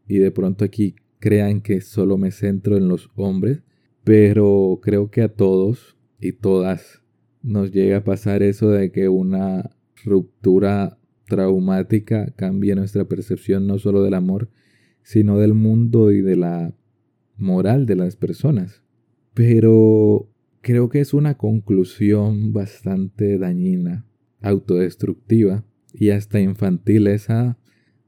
[0.07, 3.63] y de pronto aquí crean que solo me centro en los hombres,
[4.05, 7.03] pero creo que a todos y todas
[7.43, 9.71] nos llega a pasar eso de que una
[10.05, 10.99] ruptura
[11.29, 14.49] traumática cambie nuestra percepción no solo del amor,
[15.03, 16.75] sino del mundo y de la
[17.37, 18.83] moral de las personas.
[19.35, 20.29] Pero
[20.61, 24.07] creo que es una conclusión bastante dañina,
[24.41, 27.59] autodestructiva, y hasta infantil esa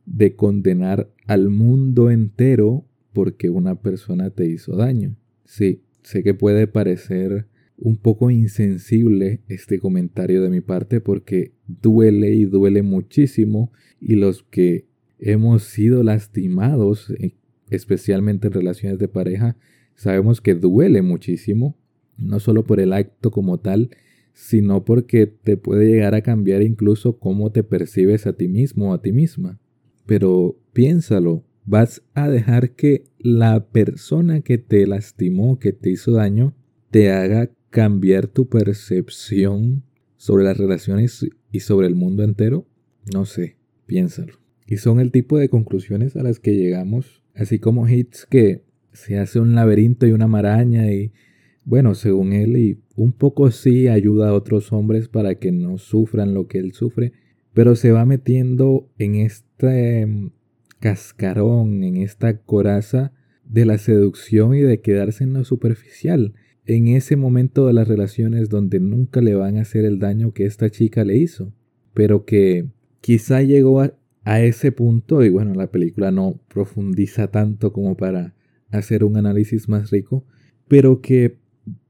[0.07, 5.17] de condenar al mundo entero porque una persona te hizo daño.
[5.45, 12.31] Sí, sé que puede parecer un poco insensible este comentario de mi parte porque duele
[12.31, 14.87] y duele muchísimo y los que
[15.25, 17.35] hemos sido lastimados, eh,
[17.71, 19.57] especialmente en relaciones de pareja,
[19.95, 21.77] sabemos que duele muchísimo,
[22.17, 23.91] no solo por el acto como tal,
[24.35, 28.95] sino porque te puede llegar a cambiar incluso cómo te percibes a ti mismo o
[28.95, 29.59] a ti misma.
[30.07, 36.55] Pero piénsalo, vas a dejar que la persona que te lastimó, que te hizo daño,
[36.91, 39.85] te haga cambiar tu percepción
[40.17, 42.67] sobre las relaciones y sobre el mundo entero?
[43.13, 43.57] No sé,
[43.87, 44.44] piénsalo.
[44.67, 49.19] Y son el tipo de conclusiones a las que llegamos, así como hits que se
[49.19, 51.13] hace un laberinto y una maraña y
[51.65, 56.35] bueno, según él, y un poco sí ayuda a otros hombres para que no sufran
[56.35, 57.13] lo que él sufre,
[57.55, 60.33] pero se va metiendo en este mm,
[60.79, 63.13] cascarón, en esta coraza
[63.45, 66.35] de la seducción y de quedarse en lo superficial,
[66.67, 70.45] en ese momento de las relaciones donde nunca le van a hacer el daño que
[70.45, 71.53] esta chica le hizo,
[71.95, 72.67] pero que
[73.01, 78.35] quizá llegó a, a ese punto, y bueno, la película no profundiza tanto como para
[78.71, 80.25] hacer un análisis más rico,
[80.67, 81.39] pero que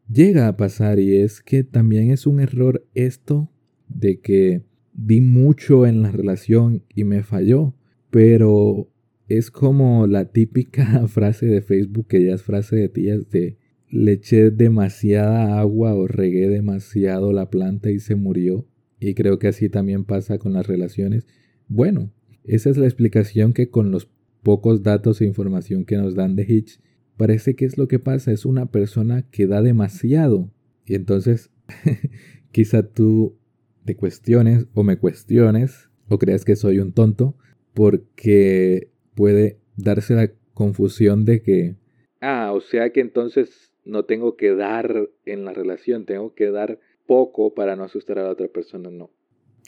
[0.08, 3.50] llega a pasar y es que también es un error esto
[3.88, 7.74] de que di mucho en la relación y me falló,
[8.10, 8.90] pero
[9.28, 13.58] es como la típica frase de Facebook que ya es frase de tías de
[13.90, 18.66] le eché demasiada agua o regué demasiado la planta y se murió.
[18.98, 21.28] Y creo que así también pasa con las relaciones.
[21.68, 22.10] Bueno,
[22.44, 24.08] esa es la explicación que con los
[24.42, 26.80] pocos datos e información que nos dan de Hitch,
[27.16, 28.32] parece que es lo que pasa.
[28.32, 30.50] Es una persona que da demasiado.
[30.86, 31.50] Y entonces,
[32.52, 33.38] quizá tú
[33.84, 37.36] te cuestiones o me cuestiones o creas que soy un tonto
[37.72, 41.76] porque puede darse la confusión de que,
[42.20, 46.78] ah, o sea que entonces no tengo que dar en la relación, tengo que dar
[47.06, 48.90] poco para no asustar a la otra persona.
[48.90, 49.10] No.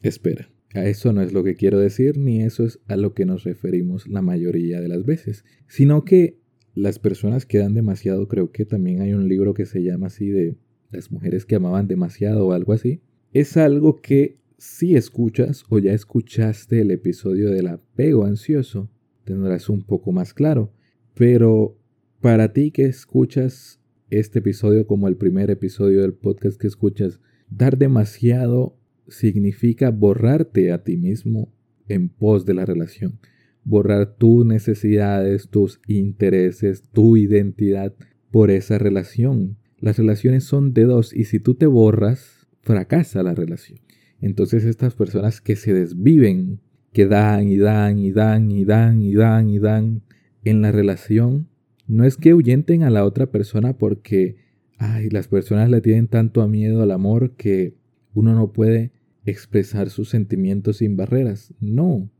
[0.02, 3.44] Espera, eso no es lo que quiero decir, ni eso es a lo que nos
[3.44, 6.38] referimos la mayoría de las veces, sino que
[6.74, 10.28] las personas que dan demasiado, creo que también hay un libro que se llama así
[10.28, 10.56] de
[10.90, 13.00] las mujeres que amaban demasiado o algo así,
[13.32, 18.90] es algo que si escuchas o ya escuchaste el episodio del apego ansioso,
[19.24, 20.72] tendrás un poco más claro.
[21.14, 21.78] Pero
[22.20, 27.76] para ti que escuchas este episodio como el primer episodio del podcast que escuchas, dar
[27.76, 28.75] demasiado
[29.08, 31.52] significa borrarte a ti mismo
[31.88, 33.18] en pos de la relación.
[33.64, 37.94] Borrar tus necesidades, tus intereses, tu identidad
[38.30, 39.56] por esa relación.
[39.78, 43.78] Las relaciones son de dos y si tú te borras, fracasa la relación.
[44.20, 46.60] Entonces estas personas que se desviven,
[46.92, 50.02] que dan y dan y dan y dan y dan y dan
[50.44, 51.48] en la relación,
[51.86, 54.36] no es que ahuyenten a la otra persona porque,
[54.78, 57.74] ay, las personas le tienen tanto miedo al amor que
[58.14, 58.92] uno no puede
[59.26, 61.52] expresar sus sentimientos sin barreras.
[61.60, 62.10] No,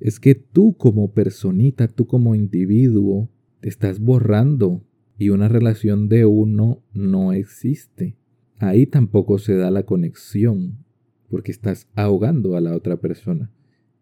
[0.00, 4.84] es que tú como personita, tú como individuo, te estás borrando
[5.18, 8.16] y una relación de uno no existe.
[8.58, 10.84] Ahí tampoco se da la conexión
[11.28, 13.50] porque estás ahogando a la otra persona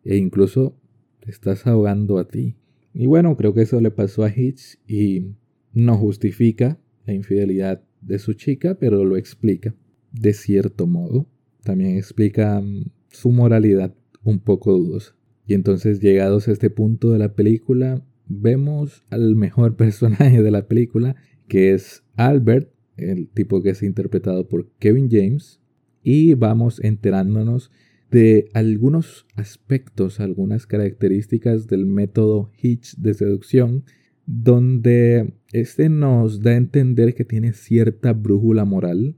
[0.05, 0.77] e incluso
[1.21, 2.57] te estás ahogando a ti.
[2.93, 5.35] Y bueno, creo que eso le pasó a Hitch y
[5.73, 9.75] no justifica la infidelidad de su chica, pero lo explica
[10.13, 11.27] de cierto modo.
[11.63, 15.15] También explica mm, su moralidad un poco dudosa.
[15.47, 20.69] Y entonces llegados a este punto de la película, vemos al mejor personaje de la
[20.69, 21.17] película,
[21.49, 25.61] que es Albert, el tipo que es interpretado por Kevin James,
[26.03, 27.71] y vamos enterándonos
[28.11, 33.85] de algunos aspectos, algunas características del método Hitch de seducción,
[34.27, 39.17] donde este nos da a entender que tiene cierta brújula moral,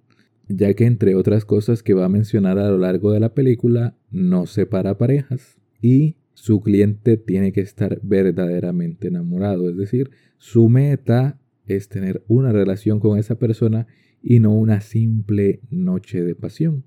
[0.56, 3.96] ya que entre otras cosas que va a mencionar a lo largo de la película,
[4.10, 11.40] no separa parejas y su cliente tiene que estar verdaderamente enamorado, es decir, su meta
[11.66, 13.86] es tener una relación con esa persona
[14.22, 16.84] y no una simple noche de pasión.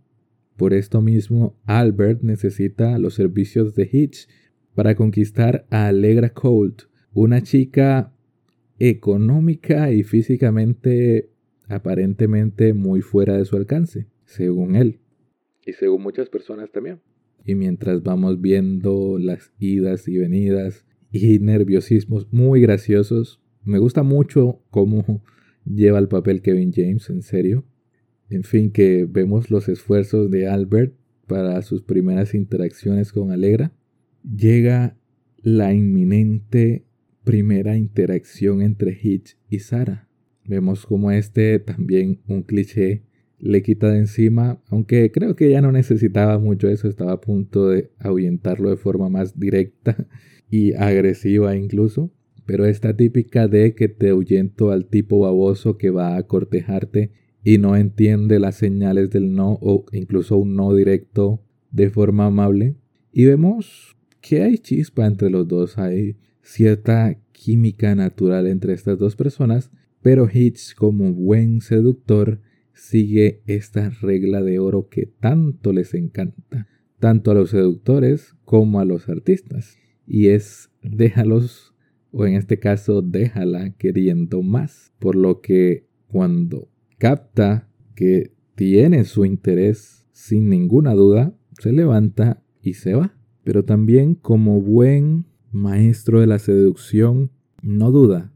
[0.57, 4.27] Por esto mismo, Albert necesita los servicios de Hitch
[4.73, 8.13] para conquistar a Allegra Colt, una chica
[8.79, 11.29] económica y físicamente
[11.67, 14.99] aparentemente muy fuera de su alcance, según él.
[15.65, 16.99] Y según muchas personas también.
[17.43, 24.61] Y mientras vamos viendo las idas y venidas y nerviosismos muy graciosos, me gusta mucho
[24.69, 25.23] cómo
[25.65, 27.65] lleva el papel Kevin James, en serio.
[28.29, 30.95] En fin, que vemos los esfuerzos de Albert
[31.27, 33.71] para sus primeras interacciones con Alegra.
[34.23, 34.97] Llega
[35.41, 36.85] la inminente
[37.23, 40.04] primera interacción entre Hitch y Sara.
[40.47, 43.03] Vemos como este también un cliché
[43.39, 47.69] le quita de encima, aunque creo que ya no necesitaba mucho eso, estaba a punto
[47.69, 50.07] de ahuyentarlo de forma más directa
[50.49, 52.11] y agresiva incluso.
[52.45, 57.11] Pero esta típica de que te ahuyento al tipo baboso que va a cortejarte
[57.43, 62.75] y no entiende las señales del no o incluso un no directo de forma amable.
[63.11, 69.15] Y vemos que hay chispa entre los dos, hay cierta química natural entre estas dos
[69.15, 69.71] personas,
[70.05, 72.39] pero Hitch como buen seductor
[72.73, 76.67] sigue esta regla de oro que tanto les encanta,
[76.99, 81.73] tanto a los seductores como a los artistas, y es déjalos,
[82.11, 89.25] o en este caso déjala queriendo más, por lo que cuando capta que tiene su
[89.25, 93.17] interés sin ninguna duda, se levanta y se va.
[93.43, 97.31] Pero también como buen maestro de la seducción,
[97.63, 98.34] no duda,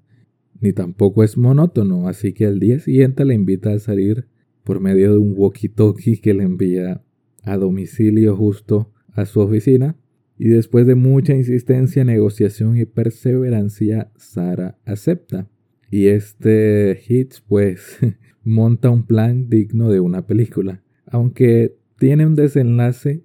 [0.60, 4.28] ni tampoco es monótono, así que al día siguiente le invita a salir
[4.64, 7.04] por medio de un walkie-talkie que le envía
[7.44, 9.96] a domicilio justo a su oficina.
[10.38, 15.50] Y después de mucha insistencia, negociación y perseverancia, Sara acepta.
[15.92, 17.98] Y este Hitch pues
[18.44, 23.24] monta un plan digno de una película, aunque tiene un desenlace,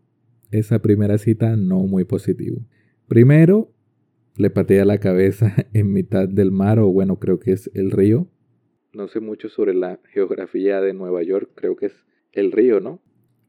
[0.51, 2.65] esa primera cita no muy positivo.
[3.07, 3.74] Primero,
[4.37, 8.29] le patea la cabeza en mitad del mar, o bueno, creo que es el río,
[8.95, 13.01] no sé mucho sobre la geografía de Nueva York, creo que es el río, ¿no?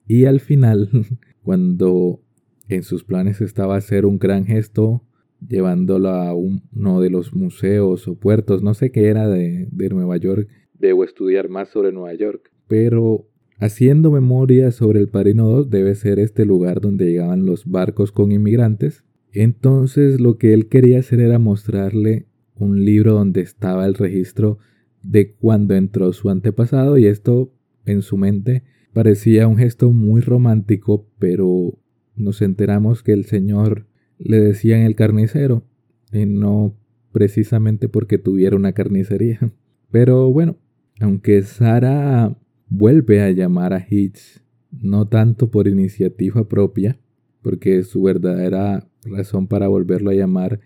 [0.07, 0.89] Y al final,
[1.43, 2.21] cuando
[2.67, 5.03] en sus planes estaba hacer un gran gesto,
[5.47, 10.17] llevándolo a uno de los museos o puertos, no sé qué era de, de Nueva
[10.17, 10.49] York.
[10.73, 12.51] Debo estudiar más sobre Nueva York.
[12.67, 13.27] Pero
[13.59, 18.31] haciendo memoria sobre el Padrino 2 debe ser este lugar donde llegaban los barcos con
[18.31, 19.03] inmigrantes.
[19.41, 22.25] Entonces lo que él quería hacer era mostrarle
[22.55, 24.57] un libro donde estaba el registro
[25.03, 27.53] de cuando entró su antepasado y esto
[27.85, 28.63] en su mente
[28.93, 31.77] parecía un gesto muy romántico, pero
[32.15, 35.63] nos enteramos que el Señor le decía en el carnicero
[36.11, 36.75] y no
[37.11, 39.39] precisamente porque tuviera una carnicería.
[39.91, 40.57] Pero bueno,
[40.99, 46.99] aunque Sara vuelve a llamar a Hitch, no tanto por iniciativa propia,
[47.41, 50.59] porque su verdadera razón para volverlo a llamar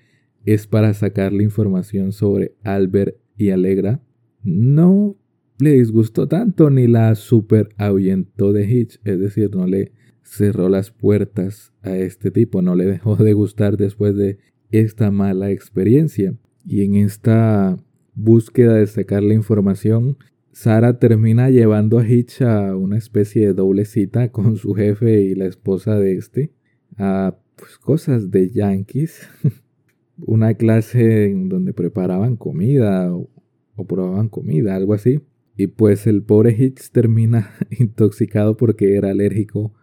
[0.45, 4.01] es para sacarle información sobre Albert y Alegra,
[4.43, 5.17] no
[5.59, 9.91] le disgustó tanto ni la super ahuyentó de Hitch, es decir, no le
[10.23, 14.37] cerró las puertas a este tipo, no le dejó de gustar después de
[14.71, 16.35] esta mala experiencia.
[16.65, 17.77] Y en esta
[18.13, 20.17] búsqueda de sacar la información,
[20.51, 25.35] Sara termina llevando a Hitch a una especie de doble cita con su jefe y
[25.35, 26.53] la esposa de este,
[26.97, 29.27] a pues, cosas de yankees,
[30.25, 33.29] una clase en donde preparaban comida o,
[33.75, 35.21] o probaban comida, algo así.
[35.57, 39.73] Y pues el pobre Hitch termina intoxicado porque era alérgico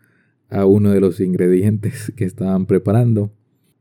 [0.49, 3.33] a uno de los ingredientes que estaban preparando.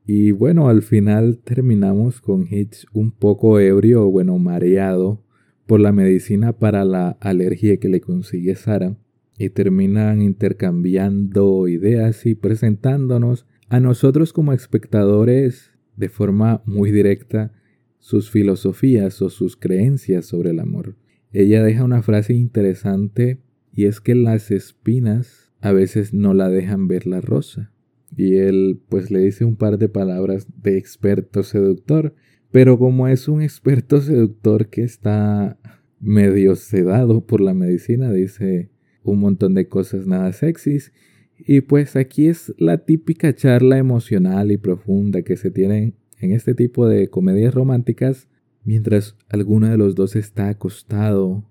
[0.05, 5.23] Y bueno, al final terminamos con Hitch un poco ebrio, bueno, mareado
[5.65, 8.97] por la medicina para la alergia que le consigue Sara.
[9.37, 17.53] Y terminan intercambiando ideas y presentándonos a nosotros como espectadores de forma muy directa
[17.99, 20.95] sus filosofías o sus creencias sobre el amor
[21.37, 23.41] ella deja una frase interesante
[23.73, 27.73] y es que las espinas a veces no la dejan ver la rosa.
[28.15, 32.15] Y él pues le dice un par de palabras de experto seductor,
[32.51, 35.59] pero como es un experto seductor que está
[35.99, 38.69] medio sedado por la medicina, dice
[39.03, 40.93] un montón de cosas nada sexys.
[41.37, 46.53] Y pues aquí es la típica charla emocional y profunda que se tiene en este
[46.53, 48.27] tipo de comedias románticas
[48.65, 51.45] mientras alguno de los dos está acostado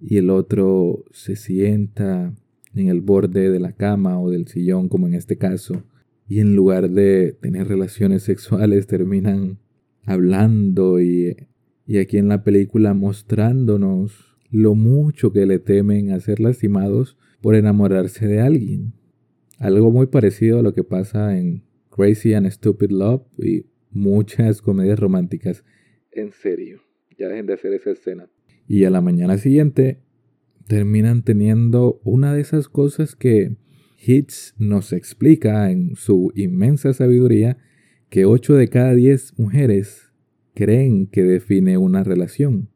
[0.00, 2.34] y el otro se sienta
[2.74, 5.84] en el borde de la cama o del sillón, como en este caso,
[6.26, 9.58] y en lugar de tener relaciones sexuales terminan
[10.04, 11.36] hablando y,
[11.86, 17.54] y aquí en la película mostrándonos lo mucho que le temen a ser lastimados por
[17.54, 18.94] enamorarse de alguien.
[19.58, 24.98] Algo muy parecido a lo que pasa en Crazy and Stupid Love y muchas comedias
[24.98, 25.64] románticas
[26.14, 26.80] en serio.
[27.18, 28.28] Ya dejen de hacer esa escena.
[28.66, 30.00] Y a la mañana siguiente
[30.66, 33.56] terminan teniendo una de esas cosas que
[33.98, 37.58] Hitz nos explica en su inmensa sabiduría
[38.08, 40.12] que 8 de cada 10 mujeres
[40.54, 42.70] creen que define una relación,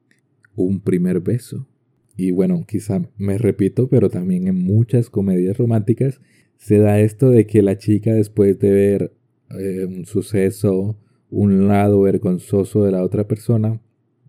[0.55, 1.69] un primer beso.
[2.17, 6.21] Y bueno, quizá me repito, pero también en muchas comedias románticas
[6.59, 9.13] se da esto de que la chica después de ver
[9.59, 10.99] eh, un suceso
[11.31, 13.81] un lado vergonzoso de la otra persona,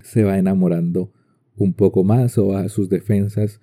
[0.02, 1.12] se va enamorando
[1.56, 3.60] un poco más o a sus defensas,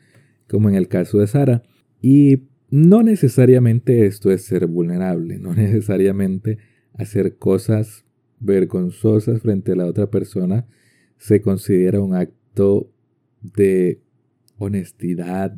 [0.48, 1.62] como en el caso de Sara.
[2.00, 6.58] Y no necesariamente esto es ser vulnerable, no necesariamente
[6.94, 8.04] hacer cosas
[8.38, 10.66] vergonzosas frente a la otra persona
[11.16, 12.92] se considera un acto
[13.40, 14.02] de
[14.58, 15.56] honestidad,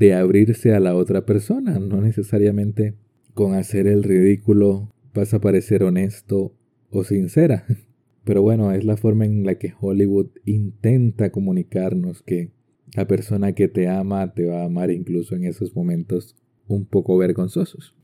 [0.00, 1.78] de abrirse a la otra persona.
[1.78, 2.94] No necesariamente
[3.34, 6.56] con hacer el ridículo vas a parecer honesto
[6.88, 7.66] o sincera.
[8.24, 12.50] Pero bueno, es la forma en la que Hollywood intenta comunicarnos que
[12.96, 16.34] la persona que te ama te va a amar incluso en esos momentos
[16.66, 17.94] un poco vergonzosos.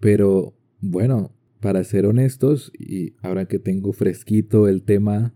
[0.00, 5.34] Pero bueno, para ser honestos, y ahora que tengo fresquito el tema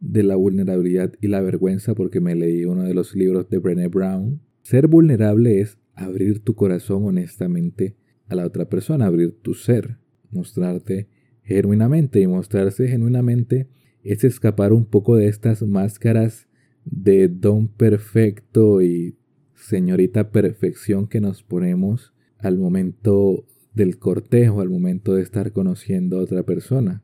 [0.00, 3.88] de la vulnerabilidad y la vergüenza porque me leí uno de los libros de Brené
[3.88, 4.40] Brown,
[4.70, 7.96] ser vulnerable es abrir tu corazón honestamente
[8.28, 9.98] a la otra persona, abrir tu ser,
[10.30, 11.08] mostrarte
[11.42, 13.68] genuinamente y mostrarse genuinamente
[14.04, 16.46] es escapar un poco de estas máscaras
[16.84, 19.16] de don perfecto y
[19.56, 26.22] señorita perfección que nos ponemos al momento del cortejo, al momento de estar conociendo a
[26.22, 27.02] otra persona.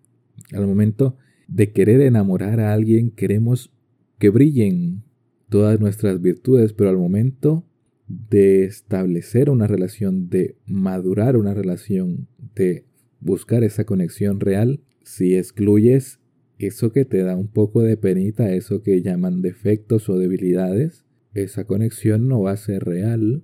[0.53, 1.17] Al momento
[1.49, 3.73] de querer enamorar a alguien, queremos
[4.21, 5.03] que brillen
[5.49, 7.65] todas nuestras virtudes, pero al momento
[8.09, 12.85] de establecer una relación, de madurar una relación, de
[13.21, 16.21] buscar esa conexión real, si excluyes
[16.59, 21.65] eso que te da un poco de penita, eso que llaman defectos o debilidades, esa
[21.65, 23.43] conexión no va a ser real.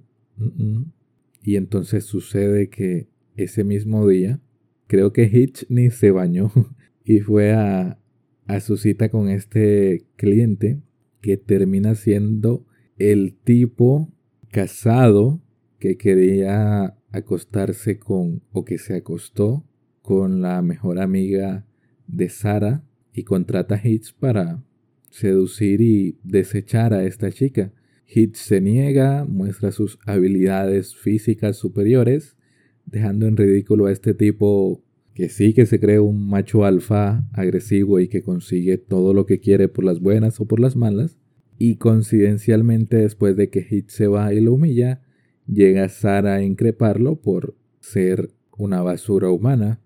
[1.42, 4.40] Y entonces sucede que ese mismo día,
[4.86, 6.53] creo que Hitch se bañó
[7.05, 7.98] y fue a,
[8.46, 10.80] a su cita con este cliente
[11.22, 12.66] que termina siendo
[12.98, 14.12] el tipo
[14.50, 15.40] casado
[15.78, 19.64] que quería acostarse con o que se acostó
[20.02, 21.66] con la mejor amiga
[22.06, 23.80] de Sara y contrata a
[24.18, 24.62] para
[25.10, 27.72] seducir y desechar a esta chica.
[28.06, 32.36] Hitch se niega, muestra sus habilidades físicas superiores,
[32.84, 34.82] dejando en ridículo a este tipo
[35.14, 39.40] que sí que se cree un macho alfa agresivo y que consigue todo lo que
[39.40, 41.18] quiere por las buenas o por las malas.
[41.58, 45.02] Y coincidencialmente después de que Hitch se va y lo humilla,
[45.46, 49.80] llega Sara a increparlo por ser una basura humana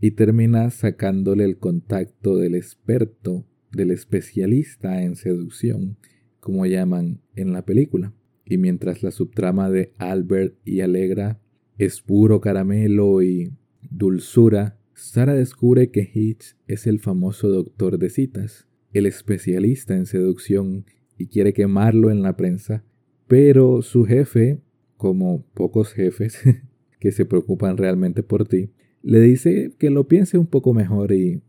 [0.00, 5.96] y termina sacándole el contacto del experto, del especialista en seducción,
[6.40, 8.12] como llaman en la película.
[8.44, 11.40] Y mientras la subtrama de Albert y Alegra
[11.78, 13.52] es puro caramelo y
[13.90, 20.86] dulzura, Sara descubre que Hitch es el famoso doctor de citas, el especialista en seducción,
[21.18, 22.84] y quiere quemarlo en la prensa,
[23.28, 24.60] pero su jefe,
[24.96, 26.40] como pocos jefes
[27.00, 28.70] que se preocupan realmente por ti,
[29.02, 31.42] le dice que lo piense un poco mejor y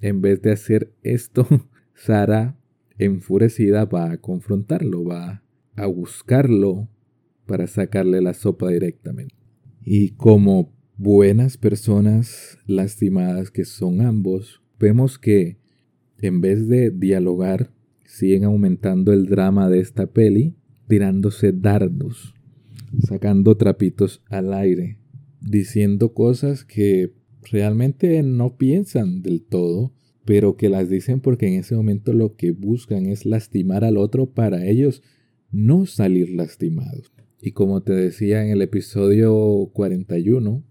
[0.00, 1.46] en vez de hacer esto,
[1.94, 2.58] Sara,
[2.98, 5.42] enfurecida, va a confrontarlo, va
[5.76, 6.88] a buscarlo
[7.46, 9.34] para sacarle la sopa directamente.
[9.84, 15.58] Y como buenas personas lastimadas que son ambos, vemos que
[16.22, 17.72] en vez de dialogar,
[18.06, 20.54] siguen aumentando el drama de esta peli,
[20.86, 22.34] tirándose dardos,
[23.06, 24.98] sacando trapitos al aire,
[25.40, 27.12] diciendo cosas que
[27.50, 29.92] realmente no piensan del todo,
[30.24, 34.26] pero que las dicen porque en ese momento lo que buscan es lastimar al otro
[34.26, 35.02] para ellos
[35.50, 37.12] no salir lastimados.
[37.40, 40.62] Y como te decía en el episodio 41,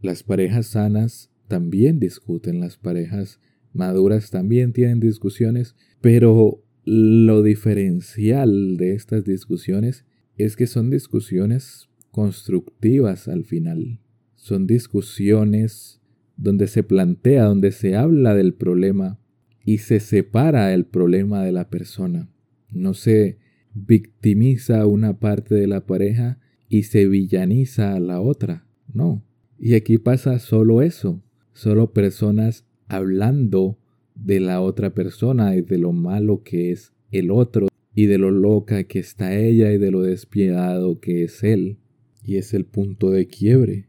[0.00, 3.40] las parejas sanas también discuten, las parejas
[3.72, 10.04] maduras también tienen discusiones, pero lo diferencial de estas discusiones
[10.36, 14.00] es que son discusiones constructivas al final.
[14.36, 16.00] Son discusiones
[16.36, 19.20] donde se plantea, donde se habla del problema
[19.64, 22.30] y se separa el problema de la persona.
[22.70, 23.38] No se
[23.74, 26.38] victimiza una parte de la pareja
[26.68, 28.66] y se villaniza a la otra.
[28.92, 29.24] No.
[29.58, 31.22] Y aquí pasa solo eso.
[31.52, 33.78] Solo personas hablando
[34.14, 38.30] de la otra persona y de lo malo que es el otro y de lo
[38.30, 41.78] loca que está ella y de lo despiadado que es él.
[42.22, 43.88] Y es el punto de quiebre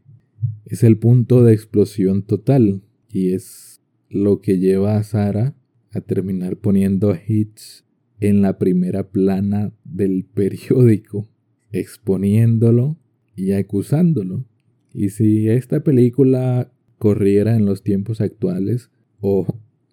[0.70, 5.56] es el punto de explosión total y es lo que lleva a Sara
[5.92, 7.84] a terminar poniendo a Hitch
[8.20, 11.28] en la primera plana del periódico,
[11.72, 12.98] exponiéndolo
[13.34, 14.46] y acusándolo.
[14.92, 19.46] Y si esta película corriera en los tiempos actuales o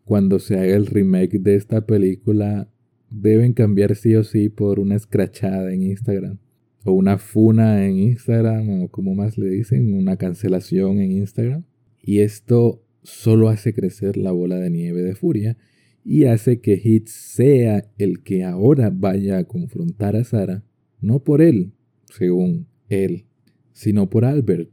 [0.05, 2.69] cuando se haga el remake de esta película,
[3.09, 6.39] deben cambiar sí o sí por una escrachada en Instagram
[6.83, 11.63] o una funa en Instagram o como más le dicen, una cancelación en Instagram.
[12.01, 15.57] Y esto solo hace crecer la bola de nieve de furia
[16.03, 20.63] y hace que Hitch sea el que ahora vaya a confrontar a Sara,
[21.01, 21.73] no por él,
[22.05, 23.25] según él,
[23.73, 24.69] sino por Albert.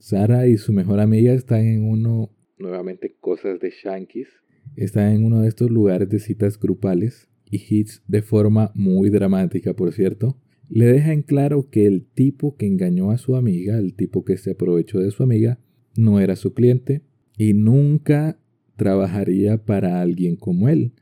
[0.00, 4.28] Sara y su mejor amiga están en uno, nuevamente cosas de Shankies,
[4.74, 9.74] están en uno de estos lugares de citas grupales y Hitch de forma muy dramática,
[9.74, 10.38] por cierto,
[10.70, 14.38] le deja en claro que el tipo que engañó a su amiga, el tipo que
[14.38, 15.60] se aprovechó de su amiga,
[15.96, 17.02] no era su cliente
[17.36, 18.40] y nunca
[18.76, 20.94] trabajaría para alguien como él.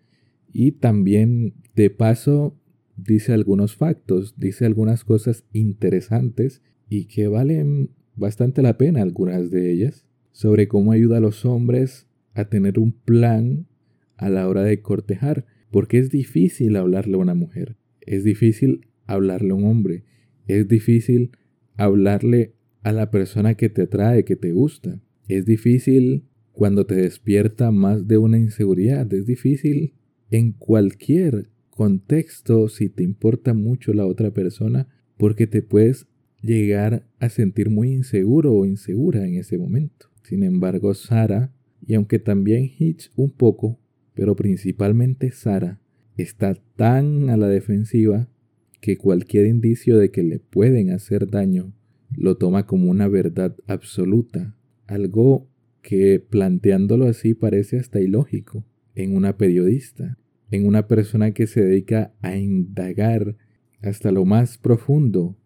[0.53, 2.59] Y también, de paso,
[2.97, 9.71] dice algunos factos, dice algunas cosas interesantes y que valen bastante la pena algunas de
[9.71, 13.67] ellas, sobre cómo ayuda a los hombres a tener un plan
[14.17, 19.51] a la hora de cortejar, porque es difícil hablarle a una mujer, es difícil hablarle
[19.51, 20.05] a un hombre.
[20.47, 21.33] Es difícil
[21.77, 25.01] hablarle a la persona que te atrae, que te gusta.
[25.27, 29.13] Es difícil cuando te despierta más de una inseguridad.
[29.13, 29.95] Es difícil
[30.31, 36.07] en cualquier contexto si te importa mucho la otra persona porque te puedes
[36.41, 40.09] llegar a sentir muy inseguro o insegura en ese momento.
[40.23, 41.53] Sin embargo, Sara,
[41.87, 43.79] y aunque también Hitch un poco,
[44.15, 45.81] pero principalmente Sara,
[46.17, 48.29] está tan a la defensiva
[48.81, 51.73] que cualquier indicio de que le pueden hacer daño
[52.17, 55.49] lo toma como una verdad absoluta, algo
[55.83, 58.65] que planteándolo así parece hasta ilógico.
[58.95, 60.19] en una periodista,
[60.51, 63.37] en una persona que se dedica a indagar
[63.81, 65.37] hasta lo más profundo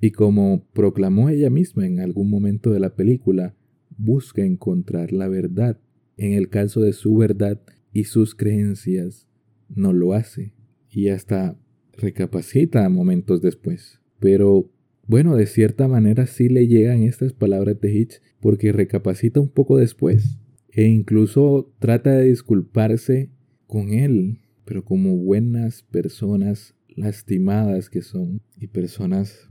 [0.00, 3.54] y como proclamó ella misma en algún momento de la película,
[3.96, 5.78] busca encontrar la verdad.
[6.16, 7.60] En el caso de su verdad
[7.92, 9.28] y sus creencias,
[9.68, 10.52] no lo hace
[10.90, 11.58] y hasta
[11.92, 14.00] recapacita momentos después.
[14.20, 14.70] Pero
[15.06, 19.76] bueno, de cierta manera sí le llegan estas palabras de Hitch porque recapacita un poco
[19.76, 20.38] después
[20.70, 23.30] e incluso trata de disculparse
[23.66, 29.48] con él, pero como buenas personas lastimadas que son y personas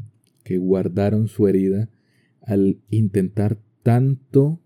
[0.47, 1.89] que guardaron su herida
[2.41, 4.61] al intentar tanto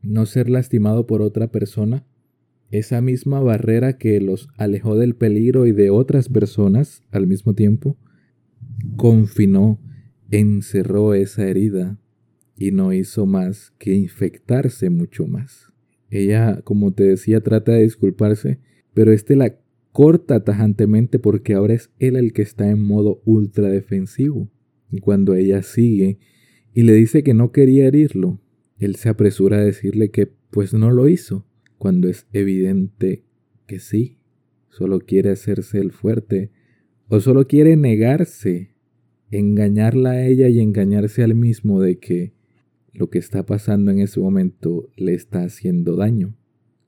[0.00, 2.06] no ser lastimado por otra persona,
[2.70, 7.96] esa misma barrera que los alejó del peligro y de otras personas al mismo tiempo,
[8.96, 9.80] confinó,
[10.30, 11.98] encerró esa herida
[12.56, 15.72] y no hizo más que infectarse mucho más.
[16.10, 18.60] Ella, como te decía, trata de disculparse,
[18.92, 19.56] pero este la
[19.90, 24.48] corta tajantemente porque ahora es él el que está en modo ultra defensivo.
[24.98, 26.18] Cuando ella sigue
[26.72, 28.40] y le dice que no quería herirlo,
[28.78, 31.46] él se apresura a decirle que pues no lo hizo,
[31.78, 33.24] cuando es evidente
[33.66, 34.18] que sí,
[34.70, 36.50] solo quiere hacerse el fuerte
[37.08, 38.74] o solo quiere negarse,
[39.30, 42.32] engañarla a ella y engañarse al mismo de que
[42.92, 46.36] lo que está pasando en ese momento le está haciendo daño.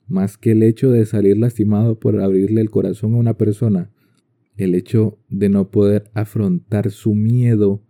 [0.06, 3.90] Más que el hecho de salir lastimado por abrirle el corazón a una persona,
[4.56, 7.82] el hecho de no poder afrontar su miedo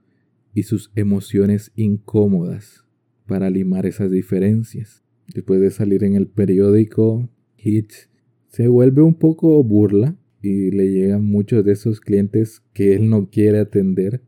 [0.57, 2.87] y sus emociones incómodas
[3.27, 5.05] para limar esas diferencias.
[5.35, 7.29] Después de salir en el periódico,
[7.59, 8.09] Hitch
[8.49, 13.29] se vuelve un poco burla y le llegan muchos de esos clientes que él no
[13.29, 14.23] quiere atender,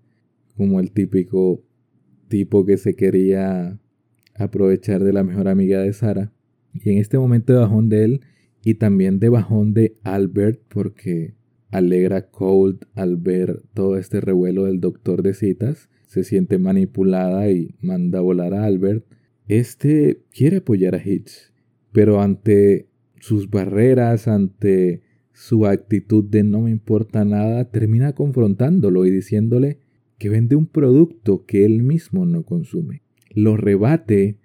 [0.54, 1.64] como el típico
[2.28, 3.80] tipo que se quería
[4.34, 6.34] aprovechar de la mejor amiga de Sara.
[6.74, 8.20] Y en este momento de bajón de él
[8.62, 11.32] y también de bajón de Albert porque
[11.70, 17.76] alegra Cold al ver todo este revuelo del doctor de citas, se siente manipulada y
[17.80, 19.04] manda volar a Albert.
[19.46, 21.52] Este quiere apoyar a Hitch,
[21.92, 22.88] pero ante
[23.20, 25.02] sus barreras, ante
[25.32, 29.80] su actitud de no me importa nada, termina confrontándolo y diciéndole
[30.16, 33.02] que vende un producto que él mismo no consume.
[33.30, 34.38] Lo rebate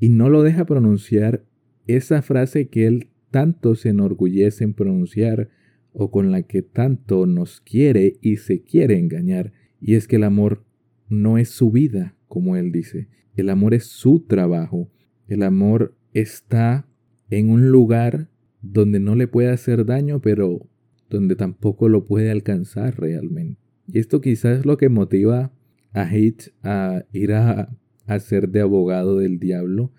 [0.00, 1.44] y no lo deja pronunciar
[1.86, 5.50] esa frase que él tanto se enorgullece en pronunciar
[5.92, 10.24] o con la que tanto nos quiere y se quiere engañar, y es que el
[10.24, 10.64] amor
[11.12, 14.90] no es su vida, como él dice, el amor es su trabajo,
[15.28, 16.88] el amor está
[17.30, 18.30] en un lugar
[18.62, 20.68] donde no le puede hacer daño, pero
[21.10, 23.60] donde tampoco lo puede alcanzar realmente.
[23.86, 25.52] Y esto quizás es lo que motiva
[25.92, 29.92] a Hitch a ir a, a ser de abogado del diablo,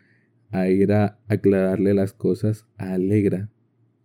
[0.50, 3.52] a ir a aclararle las cosas a Alegra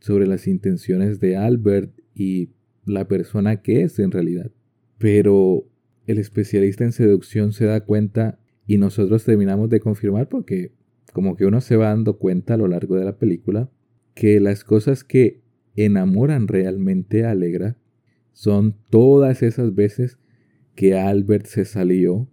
[0.00, 2.50] sobre las intenciones de Albert y
[2.84, 4.50] la persona que es en realidad.
[4.98, 5.66] Pero
[6.09, 10.72] el especialista en seducción se da cuenta y nosotros terminamos de confirmar porque
[11.12, 13.70] como que uno se va dando cuenta a lo largo de la película
[14.14, 15.42] que las cosas que
[15.76, 17.76] enamoran realmente a Alegra
[18.32, 20.18] son todas esas veces
[20.74, 22.26] que Albert se salió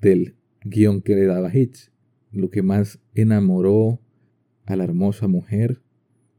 [0.00, 1.90] del guion que le daba Hitch.
[2.30, 4.00] Lo que más enamoró
[4.64, 5.82] a la hermosa mujer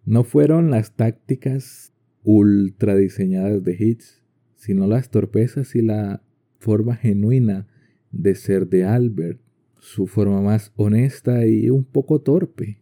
[0.05, 4.23] no fueron las tácticas ultra diseñadas de Hitch,
[4.55, 6.23] sino las torpezas y la
[6.59, 7.67] forma genuina
[8.11, 9.39] de ser de Albert,
[9.79, 12.81] su forma más honesta y un poco torpe.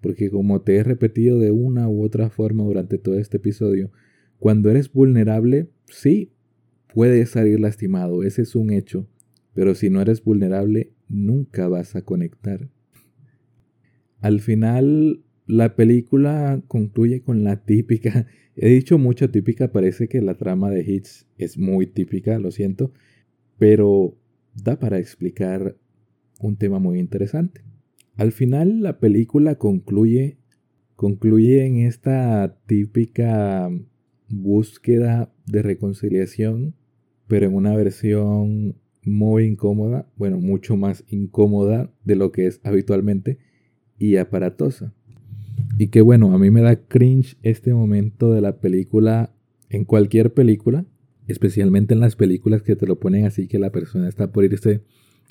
[0.00, 3.90] Porque como te he repetido de una u otra forma durante todo este episodio,
[4.38, 6.32] cuando eres vulnerable, sí,
[6.92, 9.08] puedes salir lastimado, ese es un hecho,
[9.54, 12.68] pero si no eres vulnerable, nunca vas a conectar.
[14.20, 20.36] Al final, la película concluye con la típica, he dicho mucho típica, parece que la
[20.36, 22.92] trama de Hits es muy típica, lo siento,
[23.58, 24.14] pero
[24.54, 25.76] da para explicar
[26.40, 27.62] un tema muy interesante.
[28.16, 30.38] Al final la película concluye
[30.96, 33.70] concluye en esta típica
[34.28, 36.74] búsqueda de reconciliación,
[37.28, 43.38] pero en una versión muy incómoda, bueno, mucho más incómoda de lo que es habitualmente
[43.98, 44.92] y aparatosa.
[45.78, 49.32] Y que bueno, a mí me da cringe este momento de la película
[49.68, 50.86] en cualquier película,
[51.26, 54.82] especialmente en las películas que te lo ponen así que la persona está por irse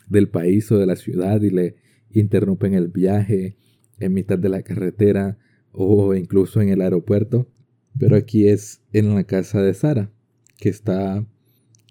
[0.09, 1.75] del país o de la ciudad y le
[2.11, 3.57] interrumpen el viaje
[3.99, 5.37] en mitad de la carretera
[5.71, 7.49] o incluso en el aeropuerto.
[7.97, 10.11] Pero aquí es en la casa de Sara,
[10.57, 11.25] que está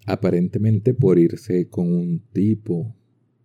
[0.05, 2.95] aparentemente por irse con un tipo.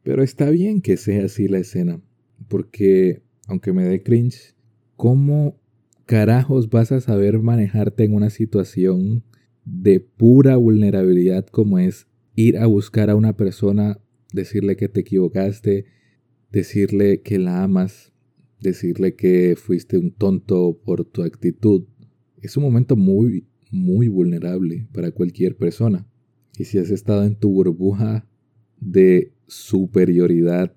[0.03, 2.01] Pero está bien que sea así la escena,
[2.49, 4.55] porque aunque me dé cringe,
[4.97, 5.59] ¿cómo
[6.05, 9.25] carajos vas a saber manejarte en una situación
[9.73, 14.01] de pura vulnerabilidad como es ir a buscar a una persona,
[14.33, 15.87] decirle que te equivocaste,
[16.51, 18.13] decirle que la amas,
[18.61, 21.85] decirle que fuiste un tonto por tu actitud.
[22.39, 26.07] Es un momento muy, muy vulnerable para cualquier persona.
[26.59, 28.29] Y si has estado en tu burbuja
[28.81, 30.75] de superioridad,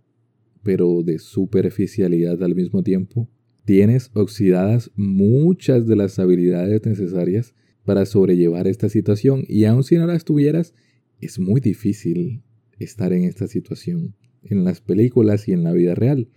[0.61, 3.29] pero de superficialidad al mismo tiempo,
[3.65, 7.53] tienes oxidadas muchas de las habilidades necesarias
[7.85, 10.73] para sobrellevar esta situación y aun si no las tuvieras,
[11.19, 12.43] es muy difícil
[12.79, 16.29] estar en esta situación en las películas y en la vida real.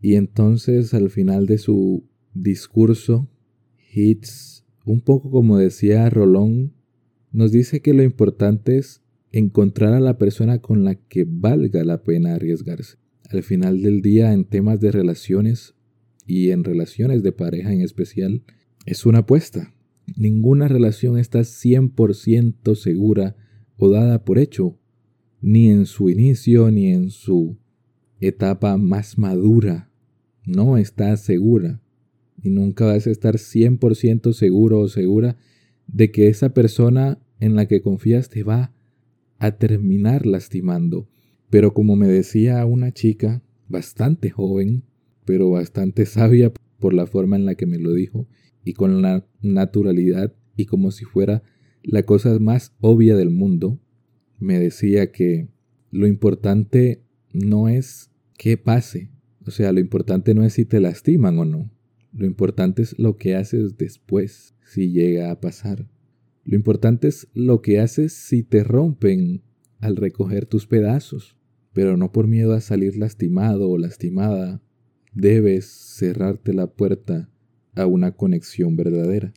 [0.00, 3.28] Y entonces al final de su discurso,
[3.92, 6.74] Hitz, un poco como decía Rolón,
[7.32, 12.02] nos dice que lo importante es encontrar a la persona con la que valga la
[12.02, 12.98] pena arriesgarse.
[13.28, 15.74] Al final del día, en temas de relaciones
[16.26, 18.44] y en relaciones de pareja en especial,
[18.86, 19.74] es una apuesta.
[20.14, 23.36] Ninguna relación está 100% segura
[23.76, 24.78] o dada por hecho,
[25.40, 27.56] ni en su inicio ni en su
[28.20, 29.90] etapa más madura.
[30.44, 31.80] No está segura
[32.42, 35.36] y nunca vas a estar 100% seguro o segura
[35.86, 38.72] de que esa persona en la que confías te va
[39.38, 41.08] a terminar lastimando.
[41.50, 44.84] Pero como me decía una chica bastante joven,
[45.24, 48.26] pero bastante sabia por la forma en la que me lo dijo,
[48.66, 51.42] y con la naturalidad y como si fuera
[51.84, 53.80] la cosa más obvia del mundo,
[54.40, 55.48] me decía que
[55.92, 59.12] lo importante no es qué pase,
[59.46, 61.70] o sea, lo importante no es si te lastiman o no,
[62.12, 65.88] lo importante es lo que haces después, si llega a pasar.
[66.44, 69.44] Lo importante es lo que haces si te rompen
[69.78, 71.36] al recoger tus pedazos,
[71.72, 74.60] pero no por miedo a salir lastimado o lastimada,
[75.12, 77.30] debes cerrarte la puerta
[77.76, 79.32] a una conexión verdadera.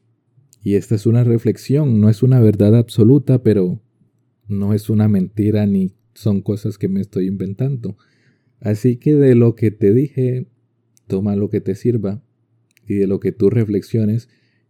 [0.62, 3.82] Y esta es una reflexión, no es una verdad absoluta, pero
[4.48, 7.98] no es una mentira ni son cosas que me estoy inventando.
[8.60, 10.48] Así que de lo que te dije,
[11.08, 12.22] toma lo que te sirva
[12.86, 14.28] y de lo que tú reflexiones,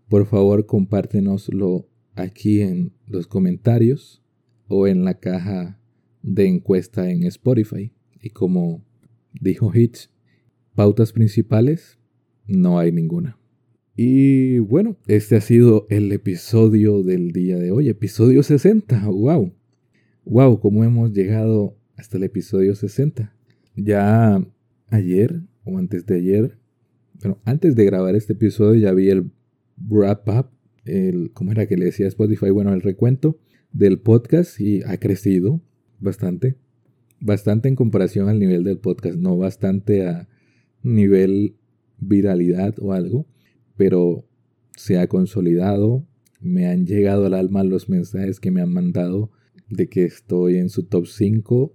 [0.08, 4.22] por favor compártenoslo aquí en los comentarios
[4.68, 5.80] o en la caja
[6.22, 7.92] de encuesta en Spotify.
[8.22, 8.86] Y como
[9.34, 10.10] dijo Hitch,
[10.76, 11.98] pautas principales,
[12.46, 13.40] no hay ninguna.
[14.02, 19.06] Y bueno, este ha sido el episodio del día de hoy, episodio 60.
[19.08, 19.52] ¡Wow!
[20.24, 20.62] ¡Wow!
[20.62, 23.36] ¿Cómo hemos llegado hasta el episodio 60?
[23.76, 24.42] Ya
[24.88, 26.58] ayer o antes de ayer,
[27.20, 29.32] bueno, antes de grabar este episodio ya vi el
[29.76, 30.46] wrap up,
[30.86, 32.52] el, ¿cómo era que le decía Spotify?
[32.52, 33.38] Bueno, el recuento
[33.74, 35.60] del podcast y ha crecido
[36.00, 36.56] bastante.
[37.20, 40.30] Bastante en comparación al nivel del podcast, no bastante a
[40.84, 41.58] nivel
[42.00, 43.28] viralidad o algo
[43.80, 44.28] pero
[44.76, 46.06] se ha consolidado.
[46.42, 49.32] Me han llegado al alma los mensajes que me han mandado
[49.70, 51.74] de que estoy en su top 5.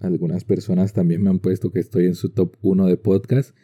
[0.00, 3.56] Algunas personas también me han puesto que estoy en su top 1 de podcast.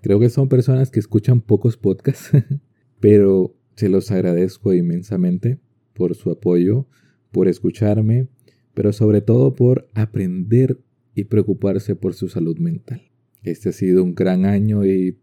[0.00, 2.30] Creo que son personas que escuchan pocos podcasts,
[3.00, 5.58] pero se los agradezco inmensamente
[5.92, 6.86] por su apoyo,
[7.32, 8.28] por escucharme,
[8.74, 10.78] pero sobre todo por aprender
[11.16, 13.10] y preocuparse por su salud mental.
[13.42, 15.18] Este ha sido un gran año y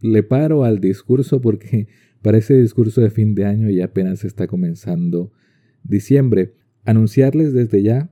[0.00, 1.88] le paro al discurso porque
[2.22, 5.32] parece discurso de fin de año y apenas está comenzando
[5.82, 6.54] diciembre.
[6.84, 8.10] Anunciarles desde ya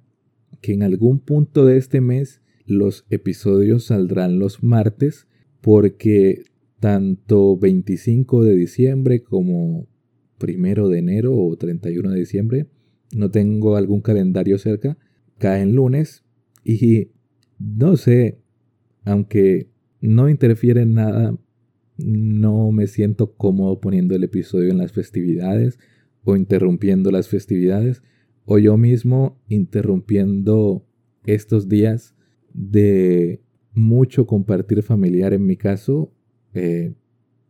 [0.60, 5.28] que en algún punto de este mes los episodios saldrán los martes
[5.60, 6.44] porque
[6.80, 9.86] tanto 25 de diciembre como
[10.38, 12.66] primero de enero o 31 de diciembre,
[13.14, 14.98] no tengo algún calendario cerca,
[15.38, 16.24] caen lunes
[16.64, 17.12] y
[17.58, 18.40] no sé,
[19.04, 19.70] aunque
[20.00, 21.38] no interfiere en nada
[21.96, 25.78] no me siento cómodo poniendo el episodio en las festividades
[26.24, 28.02] o interrumpiendo las festividades
[28.44, 30.86] o yo mismo interrumpiendo
[31.26, 32.14] estos días
[32.52, 33.40] de
[33.72, 36.12] mucho compartir familiar en mi caso,
[36.52, 36.94] eh,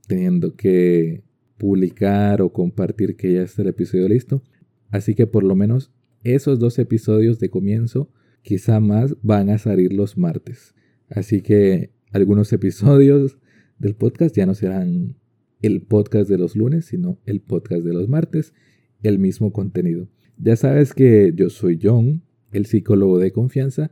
[0.07, 1.25] teniendo que
[1.59, 4.43] publicar o compartir que ya está el episodio listo.
[4.91, 5.93] Así que por lo menos
[6.23, 8.11] esos dos episodios de comienzo,
[8.43, 10.75] quizá más, van a salir los martes.
[11.09, 13.39] Así que algunos episodios
[13.79, 15.17] del podcast ya no serán
[15.63, 18.53] el podcast de los lunes, sino el podcast de los martes,
[19.03, 20.09] el mismo contenido.
[20.37, 22.23] Ya sabes que yo soy John,
[22.53, 23.91] el psicólogo de confianza,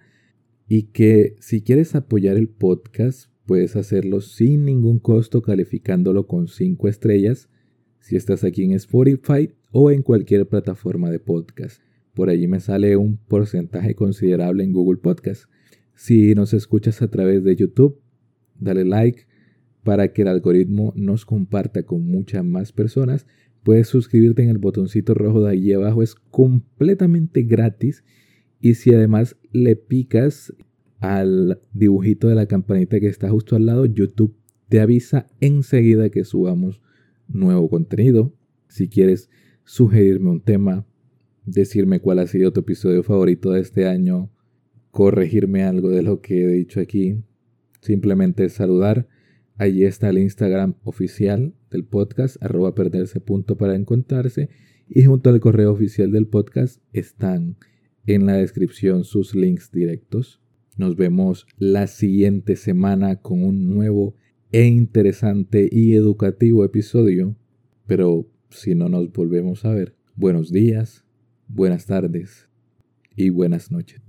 [0.68, 6.88] y que si quieres apoyar el podcast, puedes hacerlo sin ningún costo calificándolo con 5
[6.88, 7.48] estrellas
[8.00, 11.82] si estás aquí en Spotify o en cualquier plataforma de podcast.
[12.14, 15.44] Por allí me sale un porcentaje considerable en Google Podcast.
[15.94, 18.00] Si nos escuchas a través de YouTube,
[18.58, 19.26] dale like,
[19.82, 23.26] para que el algoritmo nos comparta con muchas más personas,
[23.62, 26.02] puedes suscribirte en el botoncito rojo de ahí abajo.
[26.02, 28.04] Es completamente gratis.
[28.60, 30.54] Y si además le picas
[31.00, 34.36] al dibujito de la campanita que está justo al lado, YouTube
[34.68, 36.80] te avisa enseguida que subamos
[37.28, 38.32] nuevo contenido.
[38.68, 39.28] Si quieres
[39.64, 40.86] sugerirme un tema,
[41.44, 44.30] decirme cuál ha sido tu episodio favorito de este año,
[44.90, 47.22] corregirme algo de lo que he dicho aquí,
[47.80, 49.08] simplemente saludar.
[49.62, 54.48] Allí está el Instagram oficial del podcast, arroba perderse punto para encontrarse.
[54.88, 57.58] Y junto al correo oficial del podcast están
[58.04, 60.40] en la descripción sus links directos.
[60.76, 64.16] Nos vemos la siguiente semana con un nuevo
[64.50, 67.36] e interesante y educativo episodio.
[67.86, 71.04] Pero si no nos volvemos a ver, buenos días,
[71.46, 72.48] buenas tardes
[73.14, 74.00] y buenas noches.